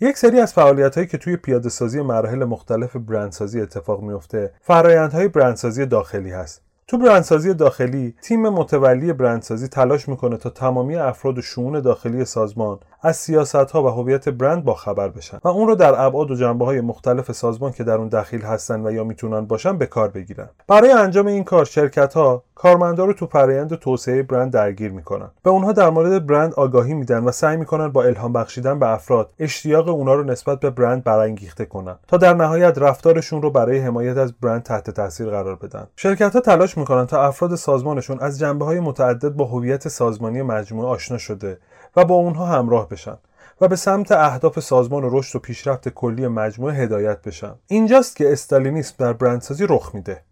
یک 0.00 0.18
سری 0.18 0.40
از 0.40 0.52
فعالیت 0.52 0.94
هایی 0.94 1.06
که 1.06 1.18
توی 1.18 1.36
پیاده 1.36 1.68
سازی 1.68 2.00
مراحل 2.00 2.44
مختلف 2.44 2.96
برندسازی 2.96 3.60
اتفاق 3.60 4.02
میفته 4.02 4.52
فرایندهای 4.60 5.28
برندسازی 5.28 5.86
داخلی 5.86 6.30
هست. 6.30 6.62
تو 6.86 6.98
برندسازی 6.98 7.54
داخلی 7.54 8.14
تیم 8.22 8.48
متولی 8.48 9.12
برندسازی 9.12 9.68
تلاش 9.68 10.08
می‌کنه 10.08 10.36
تا 10.36 10.50
تمامی 10.50 10.96
افراد 10.96 11.38
و 11.38 11.42
شؤون 11.42 11.80
داخلی 11.80 12.24
سازمان 12.24 12.78
از 13.04 13.16
سیاست 13.16 13.54
ها 13.54 13.82
و 13.82 13.88
هویت 13.88 14.28
برند 14.28 14.64
با 14.64 14.74
خبر 14.74 15.08
بشن 15.08 15.38
و 15.44 15.48
اون 15.48 15.68
رو 15.68 15.74
در 15.74 16.00
ابعاد 16.00 16.30
و 16.30 16.34
جنبه 16.34 16.64
های 16.64 16.80
مختلف 16.80 17.32
سازمان 17.32 17.72
که 17.72 17.84
در 17.84 17.94
اون 17.94 18.08
دخیل 18.08 18.42
هستن 18.42 18.86
و 18.86 18.92
یا 18.92 19.04
می‌تونن 19.04 19.40
باشن 19.40 19.78
به 19.78 19.86
کار 19.86 20.08
بگیرن. 20.08 20.48
برای 20.68 20.90
انجام 20.90 21.26
این 21.26 21.44
کار 21.44 21.64
شرکت 21.64 22.14
ها 22.14 22.42
کارمندا 22.54 23.04
رو 23.04 23.12
تو 23.12 23.26
فرآیند 23.26 23.74
توسعه 23.74 24.22
برند 24.22 24.52
درگیر 24.52 24.92
می‌کنن. 24.92 25.30
به 25.42 25.50
اونها 25.50 25.72
در 25.72 25.90
مورد 25.90 26.26
برند 26.26 26.54
آگاهی 26.54 26.94
میدن 26.94 27.24
و 27.24 27.32
سعی 27.32 27.56
می‌کنن 27.56 27.88
با 27.88 28.04
الهام 28.04 28.32
بخشیدن 28.32 28.78
به 28.78 28.88
افراد 28.88 29.30
اشتیاق 29.38 29.88
اونا 29.88 30.14
رو 30.14 30.24
نسبت 30.24 30.60
به 30.60 30.70
برند 30.70 31.04
برانگیخته 31.04 31.64
کنن 31.64 31.96
تا 32.08 32.16
در 32.16 32.34
نهایت 32.34 32.78
رفتارشون 32.78 33.42
رو 33.42 33.50
برای 33.50 33.78
حمایت 33.78 34.16
از 34.16 34.32
برند 34.32 34.62
تحت 34.62 34.90
تاثیر 34.90 35.30
قرار 35.30 35.56
بدن. 35.56 35.86
شرکت 35.96 36.34
ها 36.34 36.40
تلاش 36.40 36.78
می‌کنن 36.78 37.06
تا 37.06 37.22
افراد 37.22 37.54
سازمانشون 37.54 38.18
از 38.20 38.38
جنبه 38.38 38.64
های 38.64 38.80
متعدد 38.80 39.28
با 39.28 39.44
هویت 39.44 39.88
سازمانی 39.88 40.42
مجموعه 40.42 40.88
آشنا 40.88 41.18
شده 41.18 41.58
و 41.96 42.04
با 42.04 42.14
اونها 42.14 42.46
همراه 42.46 42.88
بشن 42.92 43.18
و 43.60 43.68
به 43.68 43.76
سمت 43.76 44.12
اهداف 44.12 44.60
سازمان 44.60 45.02
رشد 45.04 45.36
و 45.36 45.38
پیشرفت 45.38 45.88
کلی 45.88 46.28
مجموعه 46.28 46.74
هدایت 46.74 47.22
بشن. 47.22 47.54
اینجاست 47.66 48.16
که 48.16 48.32
استالینیسم 48.32 48.94
در 48.98 49.12
برندسازی 49.12 49.66
رخ 49.68 49.94
میده. 49.94 50.22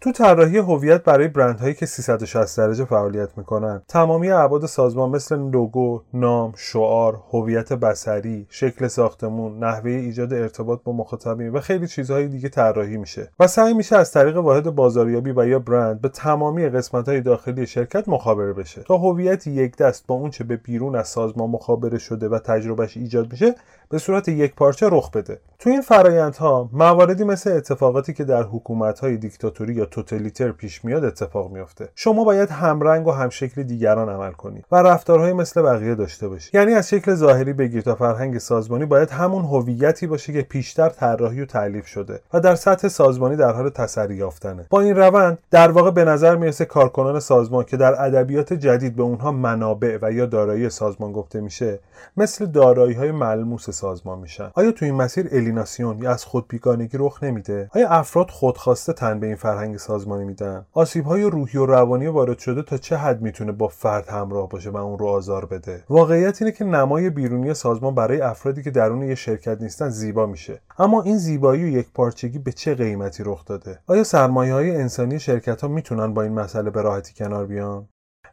تو 0.00 0.12
طراحی 0.12 0.58
هویت 0.58 1.04
برای 1.04 1.28
برندهایی 1.28 1.74
که 1.74 1.86
360 1.86 2.58
درجه 2.58 2.84
فعالیت 2.84 3.38
می‌کنن 3.38 3.82
تمامی 3.88 4.30
ابعاد 4.30 4.66
سازمان 4.66 5.10
مثل 5.10 5.38
لوگو، 5.38 6.02
نام، 6.14 6.52
شعار، 6.56 7.20
هویت 7.30 7.72
بصری، 7.72 8.46
شکل 8.50 8.86
ساختمون، 8.86 9.64
نحوه 9.64 9.90
ایجاد 9.90 10.32
ارتباط 10.32 10.80
با 10.84 10.92
مخاطبین 10.92 11.48
و 11.48 11.60
خیلی 11.60 11.88
چیزهای 11.88 12.28
دیگه 12.28 12.48
طراحی 12.48 12.96
میشه. 12.96 13.30
و 13.40 13.46
سعی 13.46 13.74
میشه 13.74 13.96
از 13.96 14.12
طریق 14.12 14.36
واحد 14.36 14.70
بازاریابی 14.70 15.32
و 15.36 15.46
یا 15.46 15.58
برند 15.58 16.00
به 16.00 16.08
تمامی 16.08 16.68
قسمت‌های 16.68 17.20
داخلی 17.20 17.66
شرکت 17.66 18.08
مخابره 18.08 18.52
بشه 18.52 18.82
تا 18.82 18.96
هویت 18.96 19.46
یک 19.46 19.76
دست 19.76 20.06
با 20.06 20.14
اونچه 20.14 20.44
به 20.44 20.56
بیرون 20.56 20.96
از 20.96 21.08
سازمان 21.08 21.50
مخابره 21.50 21.98
شده 21.98 22.28
و 22.28 22.38
تجربهش 22.38 22.96
ایجاد 22.96 23.32
میشه 23.32 23.54
به 23.88 23.98
صورت 23.98 24.28
یک 24.28 24.54
پارچه 24.54 24.88
رخ 24.92 25.10
بده. 25.10 25.40
تو 25.58 25.70
این 25.70 25.80
فرایندها 25.80 26.70
مواردی 26.72 27.24
مثل 27.24 27.52
اتفاقاتی 27.52 28.12
که 28.12 28.24
در 28.24 28.42
حکومت‌های 28.42 29.16
دیکتاتوری 29.16 29.74
یا 29.74 29.85
توتالیتر 29.90 30.52
پیش 30.52 30.84
میاد 30.84 31.04
اتفاق 31.04 31.50
میافته. 31.50 31.88
شما 31.94 32.24
باید 32.24 32.50
همرنگ 32.50 33.06
و 33.06 33.10
همشکل 33.10 33.62
دیگران 33.62 34.08
عمل 34.08 34.32
کنید 34.32 34.64
و 34.72 34.76
رفتارهای 34.76 35.32
مثل 35.32 35.62
بقیه 35.62 35.94
داشته 35.94 36.28
باشید 36.28 36.54
یعنی 36.54 36.74
از 36.74 36.88
شکل 36.88 37.14
ظاهری 37.14 37.52
بگیر 37.52 37.82
تا 37.82 37.94
فرهنگ 37.94 38.38
سازمانی 38.38 38.84
باید 38.84 39.10
همون 39.10 39.44
هویتی 39.44 40.06
باشه 40.06 40.32
که 40.32 40.42
پیشتر 40.42 40.88
طراحی 40.88 41.40
و 41.40 41.46
تعلیف 41.46 41.86
شده 41.86 42.20
و 42.32 42.40
در 42.40 42.54
سطح 42.54 42.88
سازمانی 42.88 43.36
در 43.36 43.52
حال 43.52 43.68
تسری 43.68 44.14
یافتنه. 44.14 44.66
با 44.70 44.80
این 44.80 44.96
روند 44.96 45.38
در 45.50 45.70
واقع 45.70 45.90
به 45.90 46.04
نظر 46.04 46.36
می‌رسه 46.36 46.64
کارکنان 46.64 47.20
سازمان 47.20 47.64
که 47.64 47.76
در 47.76 48.04
ادبیات 48.04 48.52
جدید 48.52 48.96
به 48.96 49.02
اونها 49.02 49.32
منابع 49.32 49.98
و 50.02 50.12
یا 50.12 50.26
دارایی 50.26 50.70
سازمان 50.70 51.12
گفته 51.12 51.40
میشه 51.40 51.78
مثل 52.16 52.46
دارایی 52.46 52.94
های 52.94 53.12
ملموس 53.12 53.70
سازمان 53.70 54.18
میشن. 54.18 54.50
آیا 54.54 54.72
تو 54.72 54.84
این 54.84 54.94
مسیر 54.94 55.28
الیناسیون 55.32 55.98
یا 56.02 56.10
از 56.10 56.24
خودبیگانگی 56.24 56.98
رخ 56.98 57.22
نمیده؟ 57.22 57.70
آیا 57.74 57.88
افراد 57.88 58.30
خودخواسته 58.30 58.92
تن 58.92 59.20
به 59.20 59.26
این 59.26 59.36
فرهنگ 59.36 59.75
سازمانی 59.78 60.24
میدن. 60.24 60.66
آسیب 60.72 61.04
های 61.04 61.22
روحی 61.22 61.58
و 61.58 61.66
روانی 61.66 62.06
وارد 62.06 62.38
شده 62.38 62.62
تا 62.62 62.76
چه 62.76 62.96
حد 62.96 63.22
می‌تونه 63.22 63.52
با 63.52 63.68
فرد 63.68 64.08
همراه 64.08 64.48
باشه 64.48 64.70
و 64.70 64.76
اون 64.76 64.98
رو 64.98 65.06
آزار 65.06 65.46
بده؟ 65.46 65.84
واقعیت 65.88 66.42
اینه 66.42 66.52
که 66.52 66.64
نمای 66.64 67.10
بیرونی 67.10 67.54
سازمان 67.54 67.94
برای 67.94 68.20
افرادی 68.20 68.62
که 68.62 68.70
درون 68.70 69.02
یه 69.02 69.14
شرکت 69.14 69.62
نیستن 69.62 69.88
زیبا 69.88 70.26
میشه. 70.26 70.60
اما 70.78 71.02
این 71.02 71.16
زیبایی 71.16 71.64
و 71.64 71.68
یک 71.68 71.86
پارچگی 71.94 72.38
به 72.38 72.52
چه 72.52 72.74
قیمتی 72.74 73.22
رخ 73.26 73.44
داده؟ 73.44 73.78
آیا 73.86 74.04
سرمایه 74.04 74.54
های 74.54 74.76
انسانی 74.76 75.18
شرکت 75.18 75.60
ها 75.60 75.68
می‌تونن 75.68 76.14
با 76.14 76.22
این 76.22 76.32
مسئله 76.32 76.70
به 76.70 76.82
راحتی 76.82 77.14
کنار 77.14 77.46
بیان؟ 77.46 77.88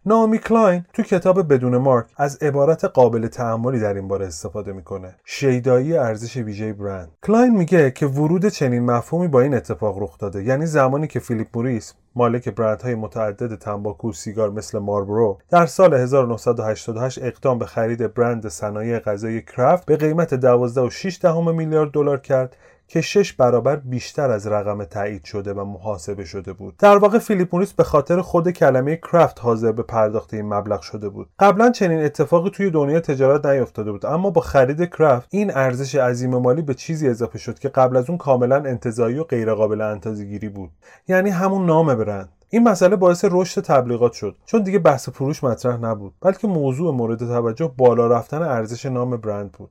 نائومی 0.06 0.40
کلاین 0.40 0.86
تو 0.94 1.04
کتاب 1.04 1.54
بدون 1.54 1.78
مارک 1.78 2.06
از 2.18 2.38
عبارت 2.38 2.86
قابل 2.86 3.28
تأملی 3.28 3.80
در 3.80 3.94
این 3.94 4.08
باره 4.08 4.26
استفاده 4.26 4.74
می‌کنه. 4.74 5.16
شیدایی 5.26 5.98
ارزش 5.98 6.38
ویژه 6.38 6.74
برند. 6.74 7.12
کلاین 7.24 7.58
میگه 7.58 7.92
که 7.92 8.06
ورود 8.06 8.48
چنین 8.48 8.86
مفهومی 8.86 9.28
با 9.28 9.42
این 9.42 9.54
اتفاق 9.54 10.04
رخ 10.04 10.18
داده. 10.18 10.44
یعنی 10.44 10.66
زمانی 10.66 11.08
که 11.08 11.20
فیلیپ 11.20 11.48
موریس 11.54 11.94
مالک 12.16 12.50
برندهای 12.50 12.96
متعدد 12.96 13.56
تنباکو 13.56 14.10
و 14.10 14.14
سیگار 14.14 14.50
مثل 14.50 14.80
مارلبرو 14.80 15.40
در 15.50 15.66
سال 15.66 15.94
1988 15.94 17.24
اقدام 17.24 17.60
به 17.60 17.66
خرید 17.66 18.14
برند 18.14 18.48
صنایع 18.48 19.00
غذایی 19.00 19.42
کرافت 19.42 19.86
به 19.86 19.98
قیمت 19.98 20.60
12.6 21.22 21.26
میلیارد 21.54 21.92
دلار 21.92 22.20
کرد 22.20 22.56
که 22.94 23.02
شش 23.02 23.34
برابر 23.34 23.76
بیشتر 23.76 24.32
از 24.32 24.48
رقم 24.48 24.84
تایید 24.84 25.24
شده 25.24 25.54
و 25.54 25.66
محاسبه 25.66 26.26
شده 26.26 26.54
بود. 26.54 26.78
در 26.78 26.98
واقع 26.98 27.18
فیلیپ 27.18 27.56
موریس 27.56 27.74
به 27.74 27.84
خاطر 27.84 28.22
خود 28.22 28.50
کلمه 28.50 28.96
کرافت 28.96 29.40
حاضر 29.40 29.72
به 29.72 29.84
پرداخت 29.84 30.34
این 30.34 30.54
مبلغ 30.54 30.82
شده 30.82 31.10
بود. 31.10 31.30
قبلا 31.40 31.72
چنین 31.72 32.04
اتفاقی 32.04 32.50
توی 32.50 32.70
دنیای 32.70 33.00
تجارت 33.00 33.46
نیفتاده 33.46 33.92
بود 33.92 34.06
اما 34.06 34.30
با 34.30 34.42
خرید 34.42 34.90
کرافت 34.90 35.28
این 35.32 35.52
ارزش 35.56 35.96
عظیم 35.96 36.36
مالی 36.36 36.62
به 36.62 36.74
چیزی 36.74 37.10
اضافه 37.10 37.38
شد 37.38 37.60
که 37.60 37.70
قبل 37.70 37.98
از 37.98 38.10
اون 38.10 38.18
کاملا 38.18 38.56
انتزاعی 38.56 39.20
و 39.20 39.24
غیرقابل 39.24 39.82
اندازه‌گیری 39.82 40.50
بود. 40.50 40.72
یعنی 41.08 41.30
همون 41.30 41.66
نام 41.66 41.96
برند. 41.96 42.30
این 42.50 42.64
مسئله 42.64 42.96
باعث 42.96 43.26
رشد 43.32 43.62
تبلیغات 43.62 44.14
شد 44.14 44.36
چون 44.46 44.64
دیگه 44.64 44.80
بحث 44.80 45.10
فروش 45.10 45.44
مطرح 45.44 45.78
نبود 45.78 46.14
بلکه 46.22 46.48
موضوع 46.48 46.94
مورد 46.94 47.20
توجه 47.20 47.72
بالا 47.78 48.08
رفتن 48.08 48.42
ارزش 48.42 48.86
نام 48.86 49.18
برند 49.18 49.52
بود. 49.52 49.70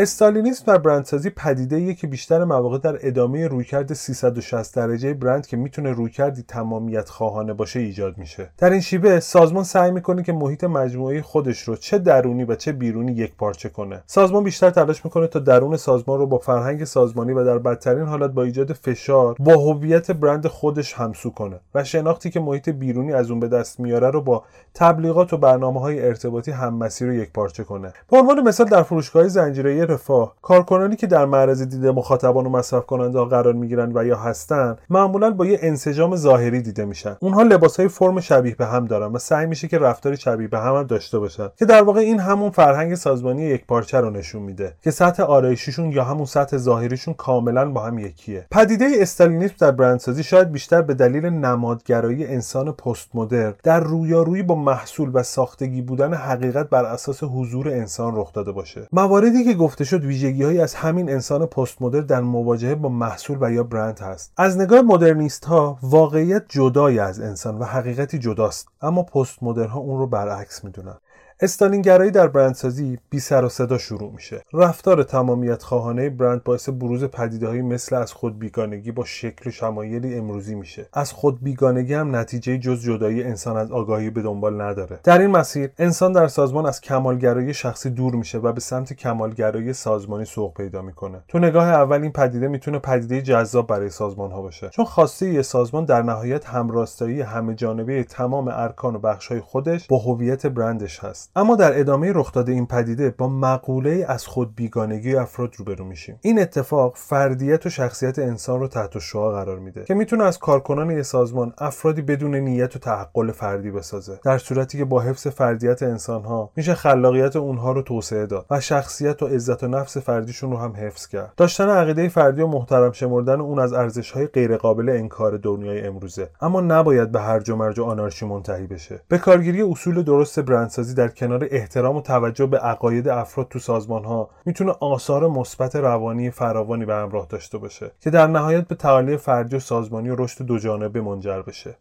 استالینیسم 0.00 0.64
و 0.66 0.78
برندسازی 0.78 1.30
پدیده 1.30 1.94
که 1.94 2.06
بیشتر 2.06 2.44
مواقع 2.44 2.78
در 2.78 2.98
ادامه 3.00 3.48
رویکرد 3.48 3.92
360 3.92 4.76
درجه 4.76 5.14
برند 5.14 5.46
که 5.46 5.56
می‌تونه 5.56 5.92
رویکردی 5.92 6.42
تمامیت 6.42 7.08
خواهانه 7.08 7.52
باشه 7.52 7.80
ایجاد 7.80 8.18
میشه. 8.18 8.50
در 8.58 8.70
این 8.70 8.80
شیوه 8.80 9.20
سازمان 9.20 9.64
سعی 9.64 9.90
می‌کنه 9.90 10.22
که 10.22 10.32
محیط 10.32 10.64
مجموعه 10.64 11.22
خودش 11.22 11.62
رو 11.62 11.76
چه 11.76 11.98
درونی 11.98 12.44
و 12.44 12.54
چه 12.54 12.72
بیرونی 12.72 13.12
یک 13.12 13.34
پارچه 13.34 13.68
کنه. 13.68 14.02
سازمان 14.06 14.44
بیشتر 14.44 14.70
تلاش 14.70 15.04
می‌کنه 15.04 15.26
تا 15.26 15.38
درون 15.38 15.76
سازمان 15.76 16.18
رو 16.18 16.26
با 16.26 16.38
فرهنگ 16.38 16.84
سازمانی 16.84 17.32
و 17.32 17.44
در 17.44 17.58
بدترین 17.58 18.06
حالت 18.06 18.30
با 18.30 18.42
ایجاد 18.42 18.72
فشار 18.72 19.36
با 19.38 19.52
هویت 19.52 20.10
برند 20.10 20.46
خودش 20.46 20.94
همسو 20.94 21.30
کنه 21.30 21.60
و 21.74 21.84
شناختی 21.84 22.30
که 22.30 22.40
محیط 22.40 22.68
بیرونی 22.68 23.12
از 23.12 23.30
اون 23.30 23.40
به 23.40 23.48
دست 23.48 23.80
میاره 23.80 24.10
رو 24.10 24.20
با 24.20 24.44
تبلیغات 24.74 25.32
و 25.32 25.36
برنامه 25.36 25.80
های 25.80 26.06
ارتباطی 26.06 26.50
هم 26.50 26.74
مسیر 26.74 27.08
رو 27.08 27.14
یک 27.14 27.32
پارچه 27.32 27.64
کنه. 27.64 27.92
به 28.10 28.16
عنوان 28.18 28.40
مثال 28.40 28.66
در 28.66 28.82
فروشگاه 28.82 29.28
زنجیره 29.28 29.87
رفاه. 29.88 30.34
کارکنانی 30.42 30.96
که 30.96 31.06
در 31.06 31.26
معرض 31.26 31.62
دید 31.62 31.86
مخاطبان 31.86 32.46
و 32.46 32.48
مصرف 32.48 32.86
کننده 32.86 33.18
ها 33.18 33.24
قرار 33.24 33.54
می‌گیرن 33.54 33.92
و 33.94 34.04
یا 34.04 34.16
هستن 34.16 34.76
معمولا 34.90 35.30
با 35.30 35.46
یه 35.46 35.58
انسجام 35.62 36.16
ظاهری 36.16 36.62
دیده 36.62 36.84
میشن. 36.84 37.16
اونها 37.20 37.42
لباس 37.42 37.76
های 37.76 37.88
فرم 37.88 38.20
شبیه 38.20 38.54
به 38.54 38.66
هم 38.66 38.86
دارن 38.86 39.12
و 39.12 39.18
سعی 39.18 39.46
میشه 39.46 39.68
که 39.68 39.78
رفتاری 39.78 40.16
شبیه 40.16 40.48
به 40.48 40.58
هم, 40.58 40.74
هم 40.74 40.82
داشته 40.82 41.18
باشن. 41.18 41.48
که 41.56 41.64
در 41.64 41.82
واقع 41.82 42.00
این 42.00 42.20
همون 42.20 42.50
فرهنگ 42.50 42.94
سازمانی 42.94 43.42
یک 43.42 43.66
پارچه 43.66 44.00
رو 44.00 44.10
نشون 44.10 44.42
میده 44.42 44.74
که 44.82 44.90
سطح 44.90 45.22
آرایشیشون 45.22 45.92
یا 45.92 46.04
همون 46.04 46.26
سطح 46.26 46.56
ظاهریشون 46.56 47.14
کاملا 47.14 47.70
با 47.70 47.80
هم 47.80 47.98
یکیه. 47.98 48.46
پدیده 48.50 48.86
استالینیسم 48.98 49.54
در 49.58 49.70
برندسازی 49.70 50.22
شاید 50.22 50.52
بیشتر 50.52 50.82
به 50.82 50.94
دلیل 50.94 51.26
نمادگرایی 51.26 52.26
انسان 52.26 52.72
پست 52.72 53.08
مدرن 53.14 53.54
در 53.62 53.80
رویارویی 53.80 54.42
با 54.42 54.54
محصول 54.54 55.10
و 55.14 55.22
ساختگی 55.22 55.82
بودن 55.82 56.14
حقیقت 56.14 56.68
بر 56.70 56.84
اساس 56.84 57.22
حضور 57.22 57.68
انسان 57.68 58.16
رخ 58.16 58.32
داده 58.32 58.52
باشه. 58.52 58.88
مواردی 58.92 59.44
که 59.44 59.54
گفته 59.78 59.96
شد 59.96 60.04
ویژگی 60.04 60.60
از 60.60 60.74
همین 60.74 61.10
انسان 61.10 61.46
پست 61.46 61.82
مدرن 61.82 62.06
در 62.06 62.20
مواجهه 62.20 62.74
با 62.74 62.88
محصول 62.88 63.38
و 63.40 63.52
یا 63.52 63.62
برند 63.62 63.98
هست. 63.98 64.32
از 64.36 64.58
نگاه 64.58 64.82
مدرنیست 64.82 65.44
ها 65.44 65.78
واقعیت 65.82 66.44
جدای 66.48 66.98
از 66.98 67.20
انسان 67.20 67.58
و 67.58 67.64
حقیقتی 67.64 68.18
جداست 68.18 68.68
اما 68.82 69.02
پست 69.02 69.42
مدرن 69.42 69.68
ها 69.68 69.80
اون 69.80 69.98
رو 69.98 70.06
برعکس 70.06 70.64
می‌دونن. 70.64 70.96
استالینگرایی 71.40 72.10
در 72.10 72.28
برندسازی 72.28 72.98
بی 73.10 73.20
سر 73.20 73.44
و 73.44 73.48
صدا 73.48 73.78
شروع 73.78 74.12
میشه. 74.12 74.42
رفتار 74.52 75.02
تمامیت 75.02 75.62
خواهانه 75.62 76.10
برند 76.10 76.44
باعث 76.44 76.68
بروز 76.68 77.04
پدیدههایی 77.04 77.62
مثل 77.62 77.96
از 77.96 78.12
خود 78.12 78.38
بیگانگی 78.38 78.92
با 78.92 79.04
شکل 79.04 79.48
و 79.48 79.52
شمایلی 79.52 80.14
امروزی 80.14 80.54
میشه. 80.54 80.88
از 80.92 81.12
خود 81.12 81.42
بیگانگی 81.42 81.94
هم 81.94 82.16
نتیجه 82.16 82.58
جز 82.58 82.82
جدایی 82.82 83.22
انسان 83.22 83.56
از 83.56 83.72
آگاهی 83.72 84.10
به 84.10 84.22
دنبال 84.22 84.60
نداره. 84.60 85.00
در 85.04 85.18
این 85.18 85.30
مسیر 85.30 85.70
انسان 85.78 86.12
در 86.12 86.28
سازمان 86.28 86.66
از 86.66 86.80
کمالگرایی 86.80 87.54
شخصی 87.54 87.90
دور 87.90 88.14
میشه 88.14 88.38
و 88.38 88.52
به 88.52 88.60
سمت 88.60 88.92
کمالگرایی 88.92 89.72
سازمانی 89.72 90.24
سوق 90.24 90.54
پیدا 90.54 90.82
می‌کنه. 90.82 91.22
تو 91.28 91.38
نگاه 91.38 91.68
اول 91.68 92.02
این 92.02 92.12
پدیده 92.12 92.48
می‌تونه 92.48 92.78
پدیده 92.78 93.22
جذاب 93.22 93.66
برای 93.66 93.90
سازمان 93.90 94.30
ها 94.30 94.42
باشه. 94.42 94.68
چون 94.68 94.84
خواسته 94.84 95.28
یه 95.28 95.42
سازمان 95.42 95.84
در 95.84 96.02
نهایت 96.02 96.46
همراستایی 96.46 97.20
همه 97.20 97.54
جانبه 97.54 98.04
تمام 98.04 98.48
ارکان 98.48 98.94
و 98.94 98.98
بخشهای 98.98 99.40
خودش 99.40 99.86
با 99.86 99.98
هویت 99.98 100.46
برندش 100.46 101.04
هست. 101.04 101.27
اما 101.36 101.56
در 101.56 101.80
ادامه 101.80 102.12
رخ 102.14 102.32
داده 102.32 102.52
این 102.52 102.66
پدیده 102.66 103.14
با 103.18 103.28
مقوله 103.28 104.04
از 104.08 104.26
خود 104.26 104.54
بیگانگی 104.54 105.16
افراد 105.16 105.54
روبرو 105.56 105.84
میشیم. 105.84 106.18
این 106.22 106.40
اتفاق 106.40 106.92
فردیت 106.96 107.66
و 107.66 107.70
شخصیت 107.70 108.18
انسان 108.18 108.60
رو 108.60 108.68
تحت 108.68 108.98
شعاع 108.98 109.30
قرار 109.30 109.58
میده 109.58 109.84
که 109.84 109.94
می‌تونه 109.94 110.24
از 110.24 110.38
کارکنان 110.38 110.90
یه 110.90 111.02
سازمان 111.02 111.52
افرادی 111.58 112.02
بدون 112.02 112.34
نیت 112.34 112.76
و 112.76 112.78
تعقل 112.78 113.32
فردی 113.32 113.70
بسازه. 113.70 114.20
در 114.24 114.38
صورتی 114.38 114.78
که 114.78 114.84
با 114.84 115.00
حفظ 115.00 115.26
فردیت 115.26 115.82
انسانها 115.82 116.50
میشه 116.56 116.74
خلاقیت 116.74 117.36
اونها 117.36 117.72
رو 117.72 117.82
توسعه 117.82 118.26
داد 118.26 118.46
و 118.50 118.60
شخصیت 118.60 119.22
و 119.22 119.26
عزت 119.26 119.68
نفس 119.68 119.96
فردیشون 119.96 120.50
رو 120.50 120.56
هم 120.56 120.72
حفظ 120.76 121.06
کرد. 121.06 121.32
داشتن 121.36 121.68
عقیده 121.68 122.08
فردی 122.08 122.42
و 122.42 122.46
محترم 122.46 122.92
شمردن 122.92 123.40
اون 123.40 123.58
از 123.58 123.72
ارزشهای 123.72 124.26
غیرقابل 124.26 124.88
انکار 124.88 125.36
دنیای 125.36 125.86
امروزه. 125.86 126.30
اما 126.40 126.60
نباید 126.60 127.12
به 127.12 127.20
هرج 127.20 127.50
و 127.50 127.56
مرج 127.56 127.78
و 127.78 127.84
آنارشی 127.84 128.26
منتهی 128.26 128.66
بشه. 128.66 129.00
به 129.08 129.18
کارگیری 129.18 129.62
اصول 129.62 130.02
درست 130.02 130.40
برندسازی 130.40 130.94
در 130.94 131.08
کنار 131.18 131.48
احترام 131.50 131.96
و 131.96 132.00
توجه 132.00 132.46
به 132.46 132.58
عقاید 132.58 133.08
افراد 133.08 133.48
تو 133.48 133.58
سازمان 133.58 134.04
ها 134.04 134.30
می‌تونه 134.44 134.72
آثار 134.80 135.28
مثبت 135.28 135.76
روانی 135.76 136.30
فراوانی 136.30 136.84
به 136.84 136.94
همراه 136.94 137.26
داشته 137.26 137.58
باشه 137.58 137.90
که 138.00 138.10
در 138.10 138.26
نهایت 138.26 138.68
به 138.68 138.74
تعالی 138.74 139.16
فردی 139.16 139.56
و 139.56 139.60
سازمانی 139.60 140.10
و 140.10 140.16
رشد 140.18 140.44
دو 140.44 140.58
جانبه 140.58 141.00
منجر 141.00 141.42
بشه. 141.42 141.76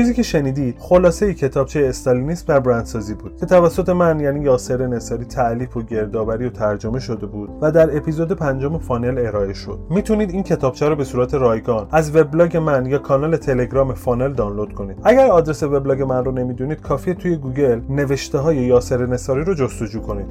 چیزی 0.00 0.14
که 0.14 0.22
شنیدید 0.22 0.76
خلاصه‌ی 0.78 1.34
کتابچه 1.34 1.86
استالینیسم 1.88 2.44
و 2.48 2.60
برندسازی 2.60 3.14
بود 3.14 3.36
که 3.36 3.46
توسط 3.46 3.88
من 3.88 4.20
یعنی 4.20 4.40
یاسر 4.40 4.86
نصاری 4.86 5.24
تألیف 5.24 5.76
و 5.76 5.82
گردآوری 5.82 6.46
و 6.46 6.50
ترجمه 6.50 7.00
شده 7.00 7.26
بود 7.26 7.50
و 7.60 7.72
در 7.72 7.96
اپیزود 7.96 8.32
پنجم 8.32 8.78
فانل 8.78 9.26
ارائه 9.26 9.52
شد. 9.52 9.78
می‌تونید 9.90 10.30
این 10.30 10.42
کتابچه 10.42 10.88
رو 10.88 10.96
به 10.96 11.04
صورت 11.04 11.34
رایگان 11.34 11.86
از 11.90 12.16
وبلاگ 12.16 12.56
من 12.56 12.86
یا 12.86 12.98
کانال 12.98 13.36
تلگرام 13.36 13.94
فانل 13.94 14.32
دانلود 14.32 14.74
کنید. 14.74 14.96
اگر 15.04 15.26
آدرس 15.26 15.62
وبلاگ 15.62 16.02
من 16.02 16.24
رو 16.24 16.32
نمی‌دونید 16.32 16.80
کافیه 16.80 17.14
توی 17.14 17.36
گوگل 17.36 17.80
نوشته 17.88 18.38
های 18.38 18.56
یاسر 18.56 19.06
نصاری 19.06 19.44
رو 19.44 19.54
جستجو 19.54 20.00
کنید. 20.00 20.26